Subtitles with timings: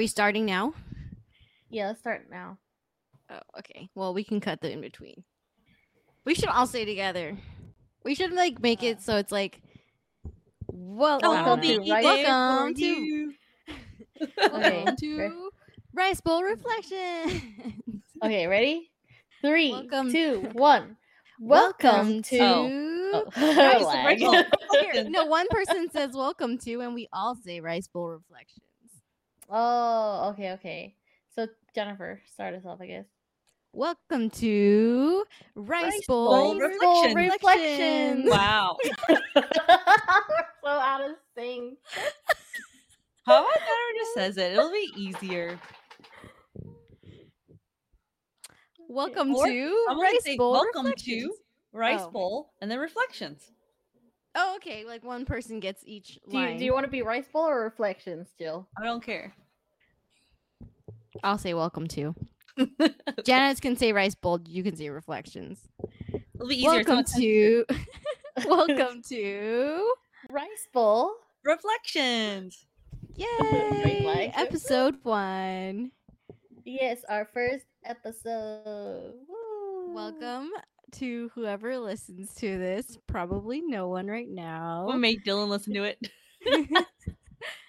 [0.00, 0.72] we starting now?
[1.68, 2.56] Yeah, let's start now.
[3.30, 3.90] Oh, okay.
[3.94, 5.24] Well, we can cut the in between.
[6.24, 7.36] We should all say together.
[8.02, 9.60] We should like make it so it's like,
[10.68, 13.34] well, Oh, welcome, I'll to, there welcome to, you.
[14.38, 15.50] Welcome to
[15.92, 17.82] Rice Bowl Reflection.
[18.24, 18.90] Okay, ready?
[19.42, 20.96] Three, Welcome- two, one.
[21.38, 22.38] Welcome, to.
[22.40, 23.10] Oh.
[23.12, 23.24] Oh.
[23.36, 24.20] Rice Lag.
[24.20, 24.32] Bowl.
[24.80, 28.64] Here, no, one person says welcome to, and we all say Rice Bowl Reflections.
[29.50, 30.94] Oh, okay, okay.
[31.34, 33.06] So Jennifer, start us off, I guess.
[33.72, 37.14] Welcome to Rice, Rice Bowl, Bowl Reflections.
[37.14, 38.30] Reflections.
[38.30, 38.76] Wow.
[40.62, 41.78] So out of sync.
[43.24, 44.52] How about Jennifer just says it?
[44.52, 45.58] It'll be easier.
[48.88, 51.34] Welcome Or to I'm Rice say Bowl welcome to
[51.72, 52.10] Rice Oh.
[52.10, 53.50] Bowl and then reflections.
[54.34, 54.84] Oh, okay.
[54.84, 56.58] Like one person gets each Do you, line.
[56.58, 58.68] do you want to be rice bowl or reflections, Jill?
[58.80, 59.34] I don't care.
[61.22, 62.14] I'll say welcome to.
[63.24, 64.40] Janet can say Rice Bowl.
[64.46, 65.60] You can say Reflections.
[66.34, 66.70] It'll be easier.
[66.70, 67.64] welcome It's to.
[68.46, 69.92] welcome to.
[70.30, 71.12] Rice bowl.
[71.44, 72.66] reflections.
[73.16, 74.32] Yay!
[74.36, 75.90] Episode one.
[76.64, 79.14] Yes, our first episode.
[79.28, 79.92] Woo.
[79.94, 80.50] Welcome
[80.92, 82.96] to whoever listens to this.
[83.06, 84.84] Probably no one right now.
[84.86, 85.98] We'll make Dylan listen to it.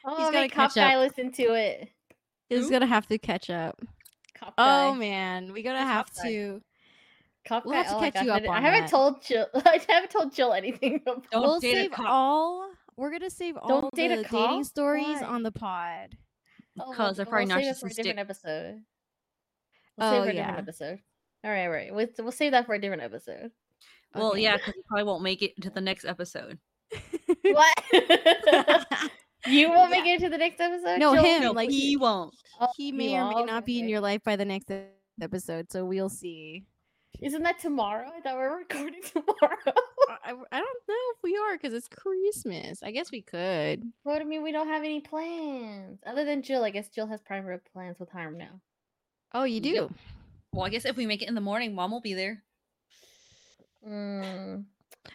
[0.03, 1.01] Oh, He's gotta make Cop catch Guy up.
[1.09, 1.89] listen to it.
[2.51, 2.71] He's Who?
[2.71, 3.79] gonna have to catch up.
[4.37, 4.97] Cop Oh Guy.
[4.97, 6.61] man, we gotta That's have to.
[7.47, 7.77] Cop we'll Guy.
[7.83, 8.89] have to oh my catch you gosh, I up didn't- I, on haven't that.
[8.89, 9.47] told Jill.
[9.55, 11.23] I haven't told Jill anything about.
[11.31, 12.69] Don't we'll date a save all.
[12.97, 14.49] We're gonna save all Don't date the cop?
[14.49, 15.23] dating stories Why?
[15.27, 16.17] on the pod.
[16.79, 17.95] Oh, Because they're probably save it for a narcissistic.
[17.95, 18.81] different episode.
[19.97, 20.99] We'll Oh, save it for a different episode.
[21.43, 21.93] All right, all right.
[21.95, 23.51] We'll, we'll save that for a different episode.
[24.13, 24.41] Well, Okay.
[24.43, 26.59] yeah, because you probably won't make it to the next episode.
[27.43, 29.11] What?
[29.45, 30.99] You won't make it to the next episode?
[30.99, 31.23] No, Jill?
[31.23, 32.33] him, No, like, he won't.
[32.59, 33.65] Oh, he you may or may won't?
[33.65, 34.71] be in your life by the next
[35.21, 36.63] episode, so we'll see.
[37.21, 38.09] Isn't that tomorrow?
[38.15, 39.75] I thought we are recording tomorrow.
[40.23, 42.81] I, I don't know if we are because it's Christmas.
[42.83, 43.83] I guess we could.
[44.03, 46.63] what do I mean, we don't have any plans other than Jill.
[46.63, 48.59] I guess Jill has private plans with Harm now.
[49.33, 49.69] Oh, you do?
[49.69, 49.91] Yep.
[50.53, 52.43] Well, I guess if we make it in the morning, mom will be there.
[53.87, 54.65] Mm.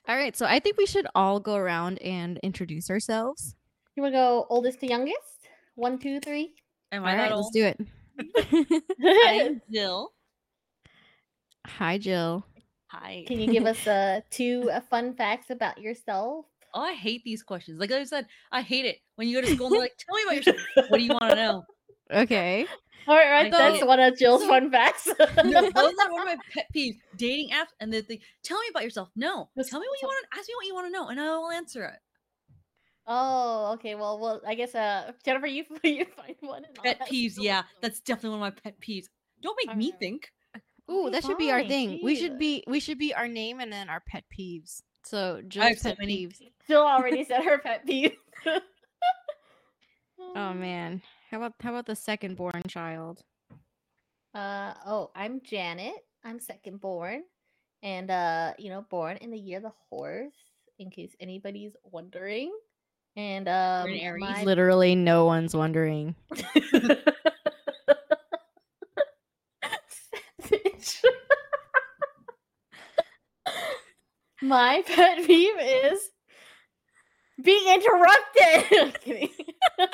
[0.08, 3.54] All right, so I think we should all go around and introduce ourselves.
[3.96, 5.48] You want to go oldest to youngest?
[5.74, 6.52] One, two, three.
[6.92, 7.52] Am All I right, that let's old?
[7.54, 7.80] do it.
[9.02, 10.12] I'm Jill.
[11.66, 12.44] Hi, Jill.
[12.88, 13.24] Hi.
[13.26, 16.44] Can you give us uh, two uh, fun facts about yourself?
[16.74, 17.80] Oh, I hate these questions.
[17.80, 20.14] Like I said, I hate it when you go to school and they're like, "Tell
[20.14, 20.56] me about yourself."
[20.90, 21.64] What do you want to know?
[22.12, 22.66] Okay.
[23.08, 23.46] All right, right.
[23.54, 25.08] I That's one of Jill's so- fun facts.
[25.42, 26.98] No, those are one of my pet peeves.
[27.16, 28.18] Dating apps and the thing.
[28.42, 29.08] Tell me about yourself.
[29.16, 30.54] No, Just tell me what you want to ask me.
[30.56, 31.98] What you want to know, and I will answer it.
[33.06, 33.94] Oh, okay.
[33.94, 36.64] Well, well, I guess uh, Jennifer, you you find one.
[36.64, 37.34] and I'll Pet ask peeves.
[37.38, 39.06] Yeah, that's definitely one of my pet peeves.
[39.42, 40.00] Don't make me Alright.
[40.00, 40.32] think.
[40.90, 42.00] Ooh, that should be our fine, thing.
[42.02, 44.82] We should be we should be our name and then our pet peeves.
[45.04, 46.26] So Jill's so pet many.
[46.26, 46.40] peeves.
[46.66, 48.16] Jill already said her pet peeve.
[50.34, 51.02] Oh man.
[51.30, 53.22] How about how about the second born child?
[54.34, 55.94] Uh oh, I'm Janet.
[56.24, 57.22] I'm second born,
[57.82, 60.34] and uh, you know, born in the year of the horse.
[60.78, 62.52] In case anybody's wondering,
[63.16, 66.14] and um, an my- Literally no one's wondering.
[74.42, 76.10] My pet peeve is
[77.42, 78.98] being interrupted.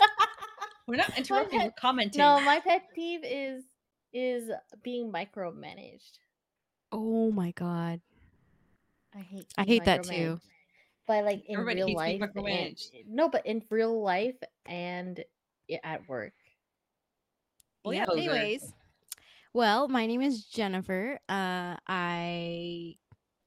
[0.86, 1.60] We're not interrupting.
[1.60, 2.18] We're commenting.
[2.18, 3.62] no, my pet peeve is
[4.12, 4.50] is
[4.82, 6.18] being micromanaged.
[6.90, 8.00] Oh my god.
[9.14, 9.46] I hate.
[9.56, 10.40] I hate that too.
[11.12, 11.24] Micromanaged.
[11.24, 12.78] But like in Everybody real life, and,
[13.08, 14.36] no, but in real life
[14.66, 15.22] and
[15.82, 16.32] at work.
[17.84, 18.18] Well, yeah, poser.
[18.18, 18.72] Anyways,
[19.54, 21.18] well, my name is Jennifer.
[21.28, 22.96] Uh, I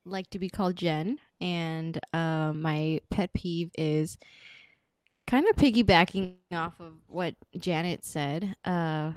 [0.06, 4.18] like to be called Jen, and uh, my pet peeve is
[5.28, 8.56] kind of piggybacking off of what Janet said.
[8.64, 9.14] Uh,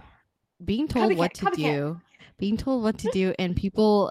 [0.64, 1.56] being told what to Copycat, copycat.
[1.56, 2.00] do,
[2.38, 4.10] being told what to do, and people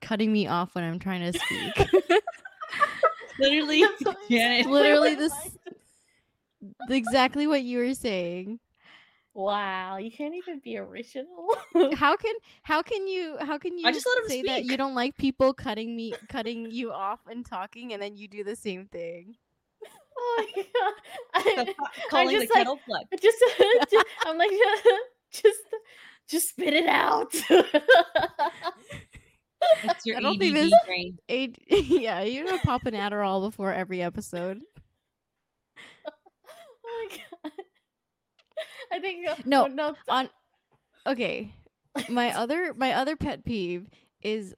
[0.00, 1.88] cutting me off when I'm trying to speak.
[3.42, 4.66] Literally, That's Janet.
[4.66, 5.58] Literally this-
[6.88, 8.60] exactly what you were saying.
[9.34, 11.56] Wow, you can't even be original.
[11.94, 14.76] how can how can you how can you I just let 'em say that you
[14.76, 18.54] don't like people cutting me cutting you off and talking and then you do the
[18.54, 19.36] same thing
[20.18, 20.92] oh my god!
[21.34, 23.06] I, The pot I calling the just like kettle black.
[23.12, 23.38] I just,
[23.90, 24.50] just I'm like
[25.32, 25.60] just
[26.28, 27.34] just spit it out.
[29.84, 31.18] It's your I don't ADD think this- brain.
[31.28, 34.60] A- yeah you're gonna pop an adderall before every episode
[36.06, 37.52] oh my god!
[38.92, 39.94] I think uh, No, no.
[40.08, 40.28] on
[41.06, 41.52] okay
[42.08, 43.86] my other my other pet peeve
[44.22, 44.54] is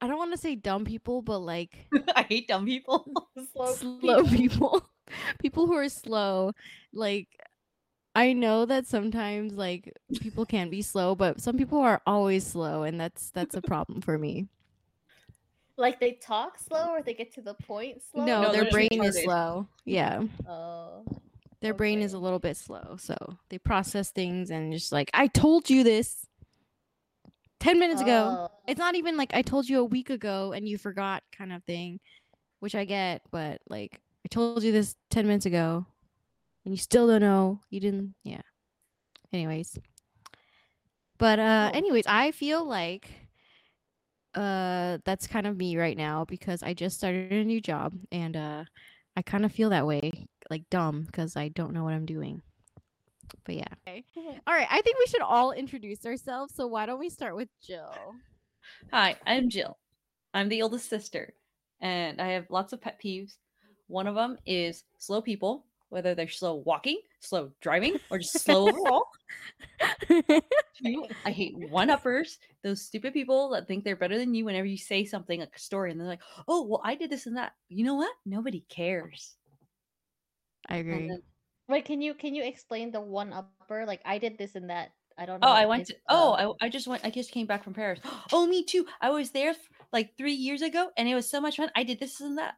[0.00, 1.86] i don't want to say dumb people but like
[2.16, 3.06] I hate dumb people.
[3.54, 4.82] slow, slow people
[5.40, 6.52] people who are slow
[6.92, 7.28] like
[8.14, 12.82] i know that sometimes like people can be slow but some people are always slow
[12.84, 14.46] and that's that's a problem for me
[15.76, 18.24] Like they talk slow or they get to the point slow.
[18.24, 19.08] no, No, their brain retarded.
[19.08, 21.04] is slow yeah Oh.
[21.60, 23.16] their brain is a little bit slow so
[23.48, 26.26] they process things and just like i told you this
[27.60, 28.48] 10 minutes ago Oh.
[28.68, 31.62] it's not even like I told you a week ago and you forgot kind of
[31.64, 31.98] thing,
[32.60, 35.86] which I get, but like I told you this 10 minutes ago
[36.64, 37.60] and you still don't know.
[37.70, 38.42] You didn't, yeah.
[39.32, 39.78] Anyways.
[41.18, 41.76] But uh Oh.
[41.76, 43.10] anyways, I feel like
[44.34, 48.36] uh that's kind of me right now because I just started a new job and
[48.36, 48.64] uh
[49.16, 50.10] I kind of feel that way,
[50.50, 52.42] like dumb because I don't know what I'm doing.
[53.44, 53.74] But yeah.
[53.88, 54.04] Okay.
[54.46, 56.54] All right, I think we should all introduce ourselves.
[56.54, 58.16] So why don't we start with Jill?
[58.92, 59.78] Hi, I'm Jill.
[60.32, 61.34] I'm the oldest sister,
[61.80, 63.36] and I have lots of pet peeves.
[63.86, 65.64] One of them is slow people,
[65.94, 69.06] whether they're slow walking, slow driving, or just slow overall.
[70.08, 74.66] Two, I hate one uppers, those stupid people that think they're better than you whenever
[74.66, 77.36] you say something like a story and they're like, oh, well, I did this and
[77.36, 77.52] that.
[77.68, 78.12] You know what?
[78.26, 79.36] Nobody cares.
[80.68, 81.08] I agree.
[81.08, 81.22] then-
[81.68, 83.86] Wait, can you can you explain the one upper?
[83.86, 84.90] Like I did this and that.
[85.16, 85.48] I don't know.
[85.48, 87.72] oh, I went to, oh, uh, I, I just went, I just came back from
[87.72, 88.00] Paris.
[88.32, 88.84] Oh, me too.
[89.00, 89.54] I was there
[89.92, 91.70] like three years ago and it was so much fun.
[91.76, 92.56] I did this and that.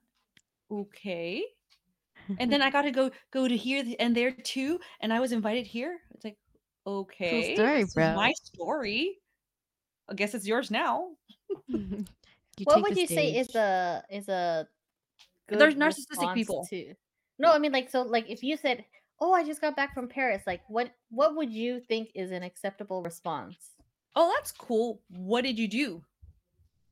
[0.73, 1.44] Okay.
[2.38, 5.32] And then I got to go go to here and there too, and I was
[5.32, 5.99] invited here.
[6.14, 6.37] It's like,
[6.87, 8.14] okay, story, bro.
[8.14, 9.19] my story.
[10.08, 11.11] I guess it's yours now.
[12.58, 14.67] You what would the you say is a is a
[15.49, 16.67] But there's narcissistic people.
[16.69, 16.94] too?
[17.38, 18.84] No, I mean like so like if you said,
[19.20, 22.43] "Oh, I just got back from Paris," like what what would you think is an
[22.43, 23.56] acceptable response?
[24.14, 25.02] Oh, that's cool.
[25.11, 26.02] What did you do?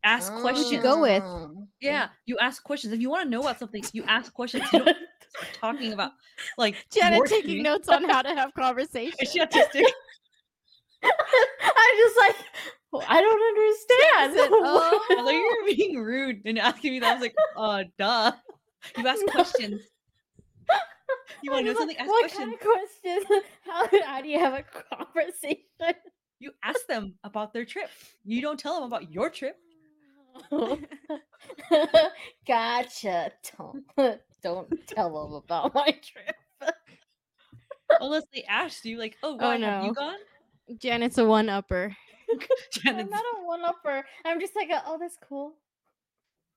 [0.04, 0.70] Ask Who'd questions.
[0.70, 1.22] you go with?
[1.25, 1.66] Oh.
[1.80, 2.92] Yeah, you ask questions.
[2.92, 4.64] If you want to know about something, you ask questions.
[4.70, 4.96] You don't
[5.34, 6.12] start talking about
[6.58, 9.14] like Janet taking notes on how to have conversation.
[9.20, 9.84] Is she autistic?
[11.02, 12.36] I'm just like,
[12.92, 14.34] "Well, I don't understand.
[14.38, 17.10] said, "Oh." I you're being rude and asking me that.
[17.10, 18.32] I was like, uh, duh.
[18.96, 19.82] You ask questions.
[21.42, 21.96] You want to know something?
[21.96, 22.40] Ask what questions.
[22.40, 23.44] kind of questions?
[23.64, 24.64] How, how do you have a
[24.94, 25.64] conversation?
[26.38, 27.88] You ask them about their trip.
[28.25, 29.56] You don't tell them about your trip.
[32.46, 33.32] gotcha.
[33.56, 36.37] Don't don't tell them about my trip.
[38.00, 39.94] Unless they asked you, like, oh, Oh, why have you no.
[39.94, 40.17] gone?
[40.79, 41.96] Janet's a one upper.
[42.87, 44.05] I'm not a one upper.
[44.25, 45.55] I'm just like, oh, that's cool.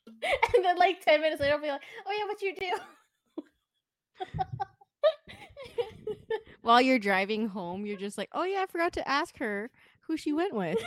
[0.55, 2.71] And then like ten minutes later, I'll be like, oh yeah, what you do?
[6.61, 9.69] While you're driving home, you're just like, oh yeah, I forgot to ask her
[10.07, 10.77] who she went with.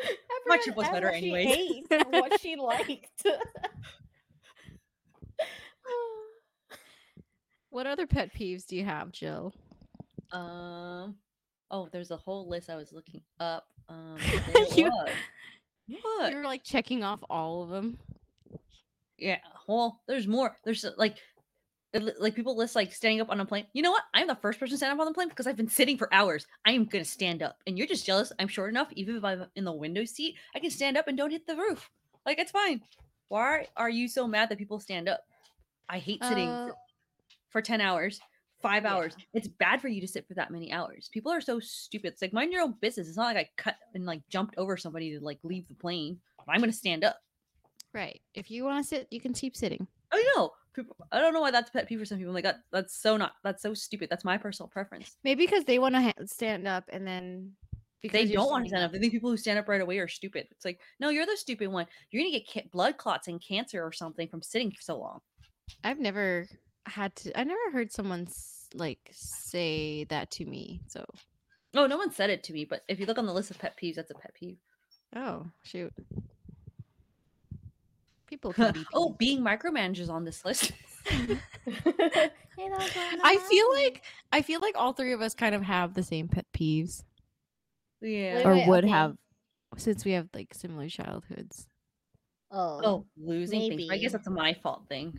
[0.00, 1.84] I My trip was better what she anyways.
[2.10, 3.26] what she liked.
[7.72, 9.54] What other pet peeves do you have, Jill?
[10.30, 11.16] Um.
[11.70, 13.66] Oh, there's a whole list I was looking up.
[13.88, 14.18] Um.
[14.76, 14.90] you,
[16.02, 16.30] what?
[16.30, 17.98] You're like checking off all of them.
[19.16, 19.38] Yeah.
[19.66, 20.54] Well, there's more.
[20.64, 21.16] There's uh, like,
[21.94, 23.64] like people list like standing up on a plane.
[23.72, 24.02] You know what?
[24.12, 26.12] I'm the first person to stand up on the plane because I've been sitting for
[26.12, 26.46] hours.
[26.66, 28.34] I am gonna stand up, and you're just jealous.
[28.38, 31.16] I'm short enough, even if I'm in the window seat, I can stand up and
[31.16, 31.88] don't hit the roof.
[32.26, 32.82] Like it's fine.
[33.28, 35.22] Why are you so mad that people stand up?
[35.88, 36.72] I hate sitting Uh,
[37.52, 38.20] for, for ten hours,
[38.62, 38.94] five Yeah.
[38.94, 39.16] hours.
[39.34, 41.08] It's bad for you to sit for that many hours.
[41.12, 42.12] People are so stupid.
[42.12, 43.08] It's like mind your own business.
[43.08, 46.18] It's not like I cut and like jumped over somebody to like leave the plane.
[46.48, 47.16] I'm gonna stand up.
[47.94, 48.20] Right.
[48.34, 49.86] If you want to sit, you can keep sitting.
[50.12, 50.50] Oh, I know.
[50.74, 52.30] People, I don't know why that's pet peeve for some people.
[52.30, 53.32] I'm like that, that's so not.
[53.44, 54.08] That's so stupid.
[54.08, 55.16] That's my personal preference.
[55.22, 57.52] Maybe because they want to ha- stand up and then
[58.00, 58.90] because They don't want to stand up.
[58.92, 60.48] They think people who stand up right away are stupid.
[60.50, 61.86] It's like, no, you're the stupid one.
[62.10, 65.20] You're gonna get ca- blood clots and cancer or something from sitting for so long.
[65.84, 66.48] I've never
[66.86, 67.38] had to.
[67.38, 68.28] I never heard someone
[68.74, 70.80] like say that to me.
[70.88, 71.04] So,
[71.74, 72.64] No, no one said it to me.
[72.64, 74.58] But if you look on the list of pet peeves, that's a pet peeve.
[75.16, 75.92] oh shoot,
[78.26, 78.84] people can be.
[78.94, 80.72] oh, being micromanagers on this list.
[82.54, 86.28] I feel like I feel like all three of us kind of have the same
[86.28, 87.04] pet peeves,
[88.00, 88.36] yeah.
[88.36, 88.92] Wait, or wait, would okay.
[88.92, 89.16] have,
[89.76, 91.68] since we have like similar childhoods.
[92.50, 93.90] oh, Oh, losing things.
[93.90, 95.18] I guess that's a my fault thing.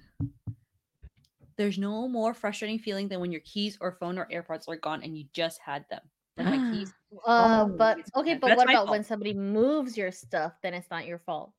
[1.57, 5.03] There's no more frustrating feeling than when your keys or phone or AirPods are gone
[5.03, 6.01] and you just had them.
[6.38, 6.93] Like my keys.
[7.27, 8.89] Uh, Oh, but okay, but That's what my about fault.
[8.89, 10.53] when somebody moves your stuff?
[10.63, 11.51] Then it's not your fault,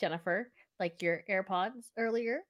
[0.00, 0.50] Jennifer.
[0.80, 2.40] Like your AirPods earlier.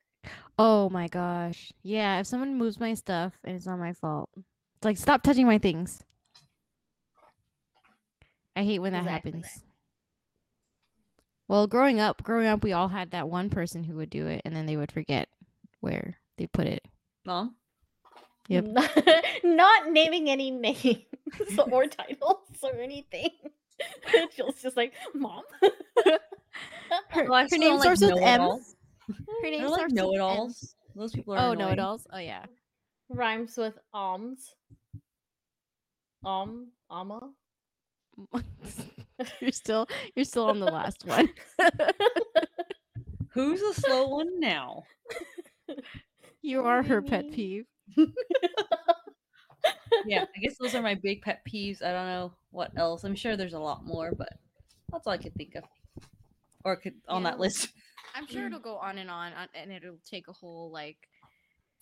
[0.59, 2.21] Oh my gosh, yeah.
[2.21, 5.59] If someone moves my stuff and it's not my fault, It's like stop touching my
[5.59, 6.03] things.
[8.57, 9.33] I hate when that Exactly.
[9.33, 9.63] happens.
[11.49, 14.43] Well, growing up, growing up, we all had that one person who would do it,
[14.45, 15.29] and then they would forget
[15.81, 16.83] where they put it.
[17.27, 17.55] Mom.
[18.49, 18.65] Yep.
[18.65, 18.91] Not,
[19.45, 21.05] not naming any names
[21.71, 23.31] or titles or anything.
[24.37, 25.43] Jill's just like, Mom.
[27.11, 28.41] Her, Well, her still name don't like with M.
[28.41, 28.77] know-it-alls.
[29.09, 30.07] Her name They're like starts with M.
[30.07, 30.75] know-it-alls.
[30.97, 32.07] Those people are Oh, know it alls.
[32.13, 32.45] Oh yeah.
[33.11, 34.55] Rhymes with alms.
[36.25, 37.31] Um, ama.
[39.41, 41.29] you're still you're still on the last one.
[43.31, 44.83] Who's the slow one now?
[46.49, 47.67] You are her pet peeve.
[50.07, 51.83] Yeah, I guess those are my big pet peeves.
[51.83, 53.05] I don't know what else.
[53.05, 54.29] I'm sure there's a lot more, but
[54.91, 55.65] that's all I could think of.
[56.65, 57.31] Or could on Yeah.
[57.31, 57.69] that list.
[58.15, 60.97] I'm sure it'll go on and on, on and it'll take a whole like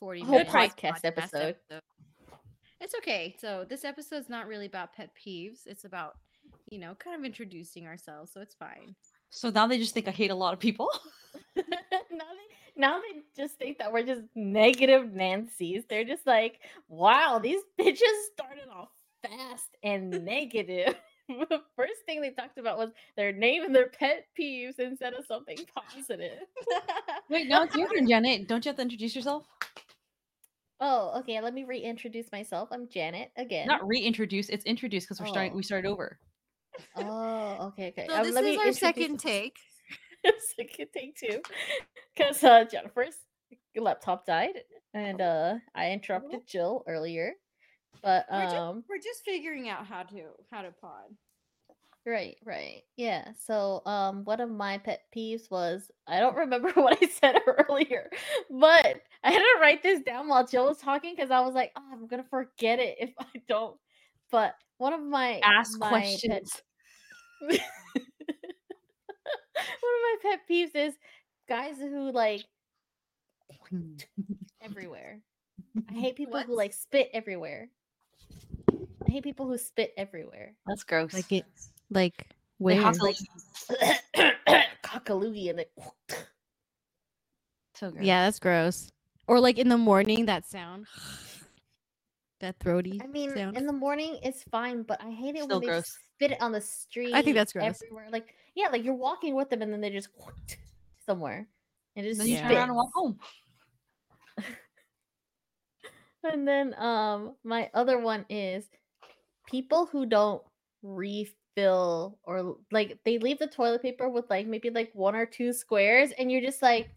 [0.01, 1.57] 40 Whole minutes podcast episode.
[2.81, 3.35] It's okay.
[3.39, 5.67] So this episode's not really about pet peeves.
[5.67, 6.17] It's about,
[6.69, 8.33] you know, kind of introducing ourselves.
[8.33, 8.95] So it's fine.
[9.31, 10.91] So now they just think I hate a lot of people.
[11.57, 11.73] now they
[12.77, 15.85] now they just think that we're just negative Nancy's.
[15.89, 18.03] They're just like, wow, these bitches
[18.33, 18.89] started off
[19.27, 20.95] fast and negative.
[21.77, 25.59] First thing they talked about was their name and their pet peeves instead of something
[25.75, 26.39] positive.
[27.31, 28.47] Wait, now it's your turn, Janet.
[28.47, 29.45] Don't you have to introduce yourself?
[30.81, 31.41] oh, okay.
[31.41, 32.69] Let me reintroduce myself.
[32.71, 33.67] I'm Janet again.
[33.67, 34.49] Not reintroduce.
[34.51, 35.53] It's introduce because we're starting.
[35.53, 35.57] Oh.
[35.57, 36.19] We started over.
[36.97, 38.07] oh, okay, okay.
[38.09, 39.23] So Um, this let is me our second myself.
[39.23, 39.57] take.
[40.57, 41.41] second take two
[42.15, 43.17] because uh jennifer's
[43.77, 44.59] laptop died
[44.95, 47.33] and uh i interrupted jill earlier
[48.03, 51.05] but We're ju- um We're just figuring out how to how to pod.
[52.07, 56.97] right right yeah so um one of my pet peeves was i don't remember what
[57.03, 57.37] i said
[57.69, 58.09] earlier
[58.51, 61.73] but i had to write this down while jill was talking because i was like
[61.77, 63.77] oh i'm gonna forget it if i don't
[64.31, 66.63] but one of my Ask my questions.
[67.41, 67.57] one
[69.57, 70.95] of my pet peeves is
[71.49, 72.45] guys who like
[74.63, 75.21] everywhere.
[75.91, 77.69] I hate people who like spit everywhere.
[79.07, 80.55] I hate people who spit everywhere.
[80.67, 81.15] That's gross.
[81.15, 81.45] Like it
[81.91, 82.27] like
[82.59, 82.81] where?
[82.81, 83.17] have to, Like
[84.83, 85.67] cockaloogie and then
[87.75, 88.05] so gross.
[88.05, 88.91] yeah, that's gross.
[89.29, 90.87] Or like in the morning that sound.
[92.41, 93.57] That throaty I mean, sound.
[93.57, 96.53] in the morning it's fine, but I hate it Still when they spit it on
[96.53, 97.15] the street.
[97.15, 97.81] I think that's gross.
[97.83, 100.09] Everywhere, like yeah, like you're walking with them and then they just
[101.07, 101.47] somewhere
[101.95, 103.19] and just Then you turn around and walk home.
[106.33, 108.65] And then um my other one is
[109.47, 110.43] people who don't
[110.83, 115.53] refill or like they leave the toilet paper with like maybe like one or two
[115.53, 116.91] squares and you're just like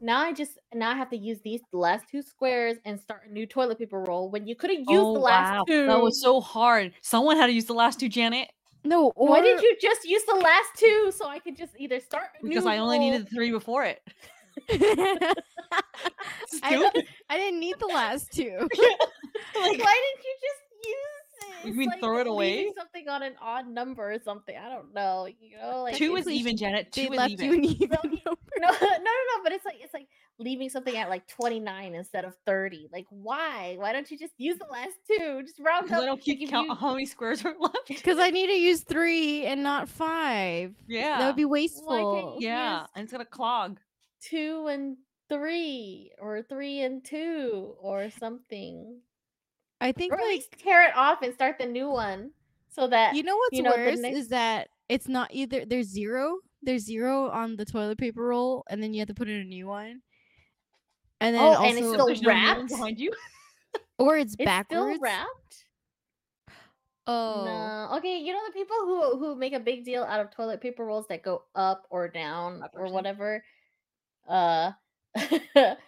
[0.00, 3.32] now I just now I have to use these last two squares and start a
[3.32, 5.84] new toilet paper roll when you could have used the last two.
[5.84, 6.92] Oh, That was so hard.
[7.00, 8.50] Someone had to use the last two, Janet,
[8.84, 12.00] no, or Why did you just use the last two so I could just either
[12.00, 14.02] start because new I only roll- needed the three before it.
[16.62, 16.90] I,
[17.28, 18.52] I didn't need the last two.
[18.58, 21.23] Why didn't you just use it?
[21.64, 22.70] You mean like throw it away?
[22.76, 24.54] Something on an odd number or something.
[24.56, 25.26] I don't know.
[25.40, 26.92] You know, like two is even, Janet.
[26.92, 27.46] Two is left even.
[27.46, 28.20] you an even No, number.
[28.58, 29.42] no, no, no, no.
[29.42, 30.06] But it's like it's like
[30.38, 32.88] leaving something at like twenty nine instead of thirty.
[32.92, 33.76] Like why?
[33.78, 35.42] Why don't you just use the last two?
[35.42, 36.02] Just round Because up.
[36.02, 37.78] I don't keep count you- how many squares are left.
[37.88, 40.74] Because I need to use three and not five.
[40.86, 41.18] Yeah.
[41.18, 42.36] That would be wasteful.
[42.40, 43.78] you yeah, use- and it's gonna clog.
[44.20, 44.96] two and
[45.30, 49.00] three, or three and two, or something.
[49.80, 52.30] I think Or at like tear it off and start the new one,
[52.68, 55.88] so that you know what's you know, worse next- is that it's not either there's
[55.88, 59.40] zero, there's zero on the toilet paper roll, and then you have to put in
[59.40, 60.00] a new one.
[61.20, 62.68] And then Oh, also, and it's still There's no wrapped?
[62.68, 63.12] behind you.
[63.98, 64.96] or it's, it's backwards.
[64.96, 65.64] still wrapped.
[67.06, 67.42] Oh,
[67.90, 67.96] No.
[67.98, 70.84] Okay, you know the people who who make a big deal out of toilet paper
[70.84, 73.44] rolls that go up or down Up or or whatever.
[74.28, 74.72] Uh
[75.16, 75.80] I think it's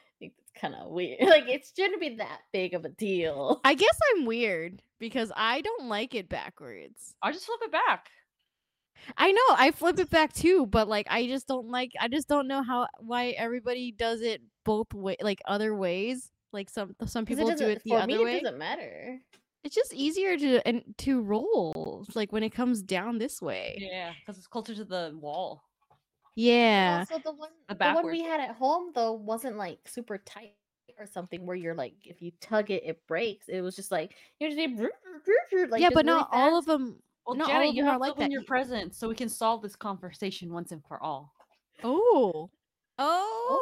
[0.61, 1.21] kind of weird.
[1.23, 3.61] Like it shouldn't be that big of a deal.
[3.65, 7.15] I guess I'm weird because I don't like it backwards.
[7.23, 8.09] I just flip it back.
[9.17, 11.93] I know I flip it back too, but like I just don't like.
[12.01, 16.31] I just don't know how why everybody does it both way, like other ways.
[16.53, 18.37] Like some some people do it the for other me way.
[18.39, 19.19] it doesn't matter.
[19.65, 23.77] It's just easier to and to roll like when it comes down this way.
[23.79, 25.65] Yeah, because it's closer to the wall.
[26.37, 27.05] Yeah.
[27.09, 30.53] Also the one The the one we had at home though wasn't like super tight
[30.99, 33.49] or something where you're like if you tug it it breaks.
[33.49, 34.79] It was just like you just need
[35.71, 37.01] like yeah, just but really not all of them.
[37.27, 38.31] Well, not all Janet, of you them are have to like open that.
[38.31, 41.33] your presents so we can solve this conversation once and for all.
[41.83, 42.51] Oh.
[42.99, 43.59] Oh.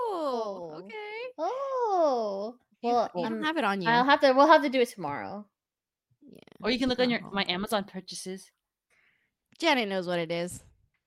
[0.76, 0.82] Oh.
[0.84, 0.94] Okay.
[1.38, 2.56] Oh.
[2.82, 3.88] Well, you, I'm- don't um, have it on you.
[3.88, 5.46] I'll have to we'll have to do it tomorrow.
[6.28, 6.40] Yeah.
[6.62, 8.50] Or you can look on your my Amazon purchases.
[9.58, 10.62] Janet knows what it is.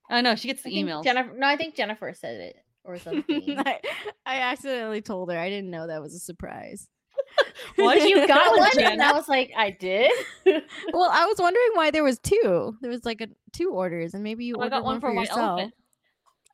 [0.10, 1.04] Oh no, she gets the emails.
[1.04, 1.34] Jennifer.
[1.36, 3.60] No, I think Jennifer said it or something.
[3.60, 3.80] I,
[4.26, 5.38] I accidentally told her.
[5.38, 6.88] I didn't know that was a surprise.
[7.76, 10.12] Why do you got one, and I was like, I did.
[10.46, 12.76] Well, I was wondering why there was two.
[12.82, 15.28] There was like a two orders, and maybe you Oh, I got one for White
[15.28, 15.60] yourself.
[15.60, 15.74] Elephant.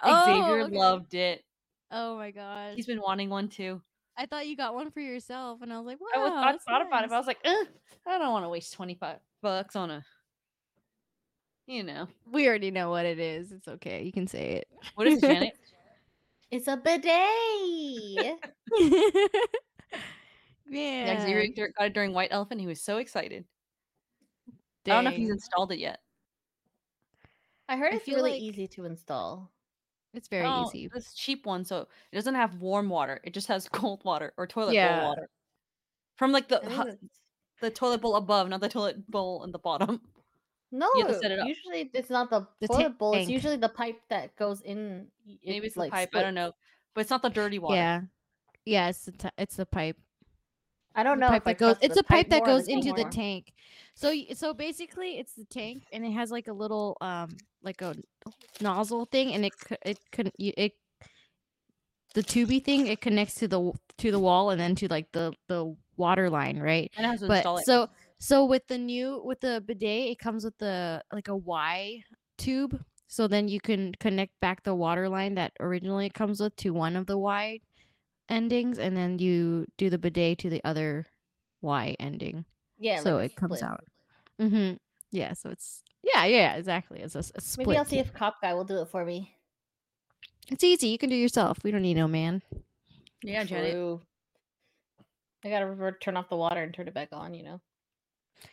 [0.01, 0.77] Oh, Xavier okay.
[0.77, 1.43] loved it.
[1.91, 2.75] Oh my god!
[2.75, 3.81] He's been wanting one too.
[4.17, 6.07] I thought you got one for yourself, and I was like, wow.
[6.25, 8.95] I, was, thought about it, but I was like, I don't want to waste twenty
[8.95, 10.03] five bucks on a,
[11.67, 13.51] you know, we already know what it is.
[13.51, 14.03] It's okay.
[14.03, 14.67] You can say it.
[14.95, 15.53] what is it, Janet?
[16.51, 17.05] it's a bidet.
[20.69, 21.05] yeah.
[21.05, 22.59] yeah, Xavier dur- got it during White Elephant.
[22.61, 23.45] He was so excited.
[24.85, 25.99] I don't know if he's installed it yet.
[27.69, 29.49] I heard I it's really like- easy to install.
[30.13, 30.89] It's very Oh, easy.
[30.93, 33.19] This cheap one, so it doesn't have warm water.
[33.23, 34.99] It just has cold water or toilet Yeah.
[34.99, 35.29] bowl water.
[36.17, 36.97] From like the hu-
[37.61, 40.01] the toilet bowl above, not the toilet bowl in the bottom.
[40.73, 41.47] No, have to set it up.
[41.47, 43.13] usually it's not the, The toilet bowl.
[43.13, 45.07] It's usually the pipe that goes in.
[45.25, 46.09] y- Maybe it's like the pipe.
[46.15, 46.51] I don't know,
[46.95, 47.75] but it's not the dirty water.
[47.75, 48.01] Yeah.
[48.65, 49.97] Yeah, it's the t- it's the pipe.
[50.95, 51.27] I don't know.
[51.27, 51.75] pipe if I that goes.
[51.81, 53.53] It's the a pipe that goes into the tank.
[53.93, 57.95] So so basically, it's the tank, and it has like a little um like a
[58.61, 60.73] nozzle thing, and it c- it can it
[62.13, 65.33] the tubey thing it connects to the to the wall and then to like the
[65.47, 66.91] the water line, right?
[66.97, 67.65] and it has to But install it.
[67.65, 67.89] so
[68.19, 72.03] so with the new with the bidet, it comes with the like a Y
[72.37, 72.83] tube.
[73.07, 76.71] So then you can connect back the water line that originally it comes with to
[76.71, 77.59] one of the Y
[78.29, 81.05] endings, and then you do the bidet to the other
[81.61, 82.45] Y ending.
[82.79, 83.71] Yeah, so like it comes split.
[83.71, 83.83] out.
[84.41, 84.73] Mm-hmm.
[85.11, 85.33] Yeah.
[85.33, 87.01] So it's yeah, yeah, exactly.
[87.01, 87.67] It's a split.
[87.67, 89.35] Maybe I'll see if Cop Guy will do it for me.
[90.49, 90.87] It's easy.
[90.87, 91.59] You can do it yourself.
[91.63, 92.41] We don't need no man.
[93.23, 93.71] yeah, Janet.
[93.71, 94.01] True.
[95.45, 97.33] I gotta turn off the water and turn it back on.
[97.33, 97.61] You know.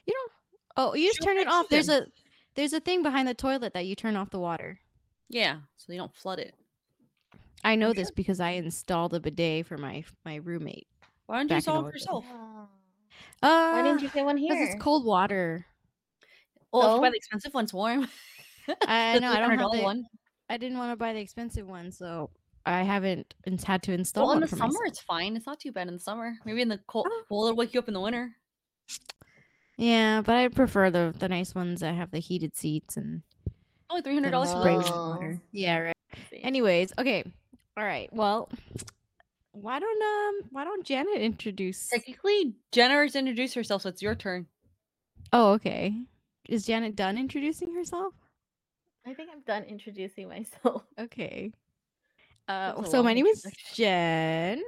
[0.07, 0.33] You don't.
[0.77, 1.69] Oh, you just She'll turn it fix off.
[1.69, 2.07] There's a
[2.55, 4.79] there's a thing behind the toilet that you turn off the water.
[5.29, 6.55] Yeah, so you don't flood it.
[7.63, 7.95] I know sure.
[7.95, 10.87] this because I installed a bidet for my my roommate.
[11.27, 11.97] Why don't you Back in solve order.
[11.97, 12.25] yourself?
[13.43, 14.49] Uh, Why didn't you get one here?
[14.51, 14.75] Because here?
[14.75, 15.65] it's cold water.
[16.73, 18.09] Well, if you buy the expensive one's warm.
[18.87, 19.31] I know.
[19.33, 20.05] I don't have $300 the, one.
[20.49, 22.31] I didn't want to buy the expensive one, so
[22.67, 24.87] I haven't ins- had to install Well, in one the for summer myself.
[24.87, 25.37] it's fine.
[25.37, 26.35] It's not too bad in the summer.
[26.45, 27.07] Maybe in the cold.
[27.31, 28.31] Well, it'll wake you up in the winter.
[29.81, 33.23] Yeah, but I prefer the the nice ones that have the heated seats and
[33.89, 35.09] Only three hundred dollars for the with Oh.
[35.09, 35.41] water.
[35.53, 35.97] Yeah, right.
[36.33, 37.25] Anyways, okay.
[37.79, 38.13] All right.
[38.13, 38.51] Well,
[39.53, 41.89] why don't um why don't Janet introduce?
[41.89, 44.47] Technically, Jenna has introduced herself, so it's your turn.
[45.33, 45.95] Oh, okay.
[46.47, 48.13] Is Janet done introducing herself?
[49.07, 50.83] I think I'm done introducing myself.
[50.99, 51.53] Okay.
[52.49, 53.75] Uh, That was a so my name is introduction.
[53.77, 54.63] Jen,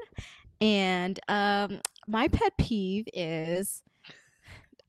[0.63, 3.83] and um, my pet peeve is,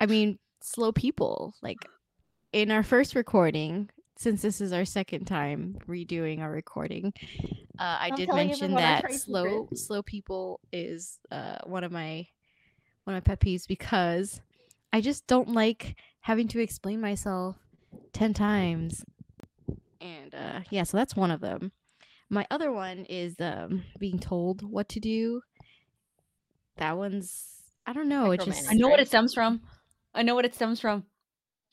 [0.03, 1.55] I mean, slow people.
[1.61, 1.87] Like
[2.51, 7.13] in our first recording, since this is our second time redoing our recording,
[7.79, 9.79] uh, I I'm did mention that slow secret.
[9.79, 12.27] slow people is uh, one of my
[13.05, 14.41] one of my pet peeves because
[14.91, 17.55] I just don't like having to explain myself
[18.11, 19.05] ten times
[20.01, 21.71] and uh yeah so that's one of them
[22.29, 25.41] my other one is um being told what to do
[26.77, 27.47] that one's
[27.87, 29.61] i don't know it just I know what it stems from.
[30.13, 31.05] I know what it stems from.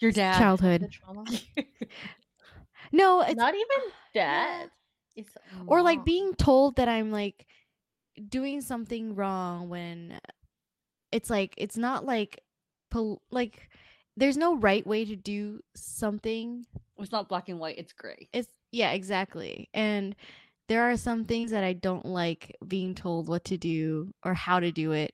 [0.00, 0.34] Your dad.
[0.34, 1.24] The childhood trauma.
[2.92, 4.70] no it's Not even dad.
[5.16, 5.30] It's
[5.66, 7.44] or like being told that i'm like
[8.28, 10.18] doing something wrong when
[11.12, 12.40] it's like it's not like
[12.90, 13.68] pol- like
[14.16, 16.64] there's no right way to do something
[16.98, 17.78] It's not black and white.
[17.78, 18.28] It's gray.
[18.32, 19.68] It's yeah, exactly.
[19.74, 20.14] And
[20.68, 24.60] there are some things that I don't like being told what to do or how
[24.60, 25.12] to do it,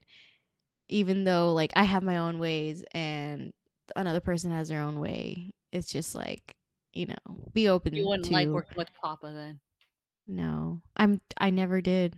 [0.89, 3.53] even though like I have my own ways and
[3.95, 5.53] another person has their own way.
[5.71, 6.55] It's just like,
[6.93, 9.59] you know, be open You wouldn't to like working with Papa then.
[10.27, 10.81] no.
[10.95, 12.17] I'm I never did.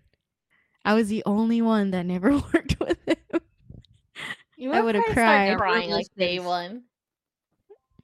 [0.86, 3.42] I was the only one that never worked with him.
[4.58, 5.58] You I would would've cried.
[5.58, 6.84] crying like day Those one.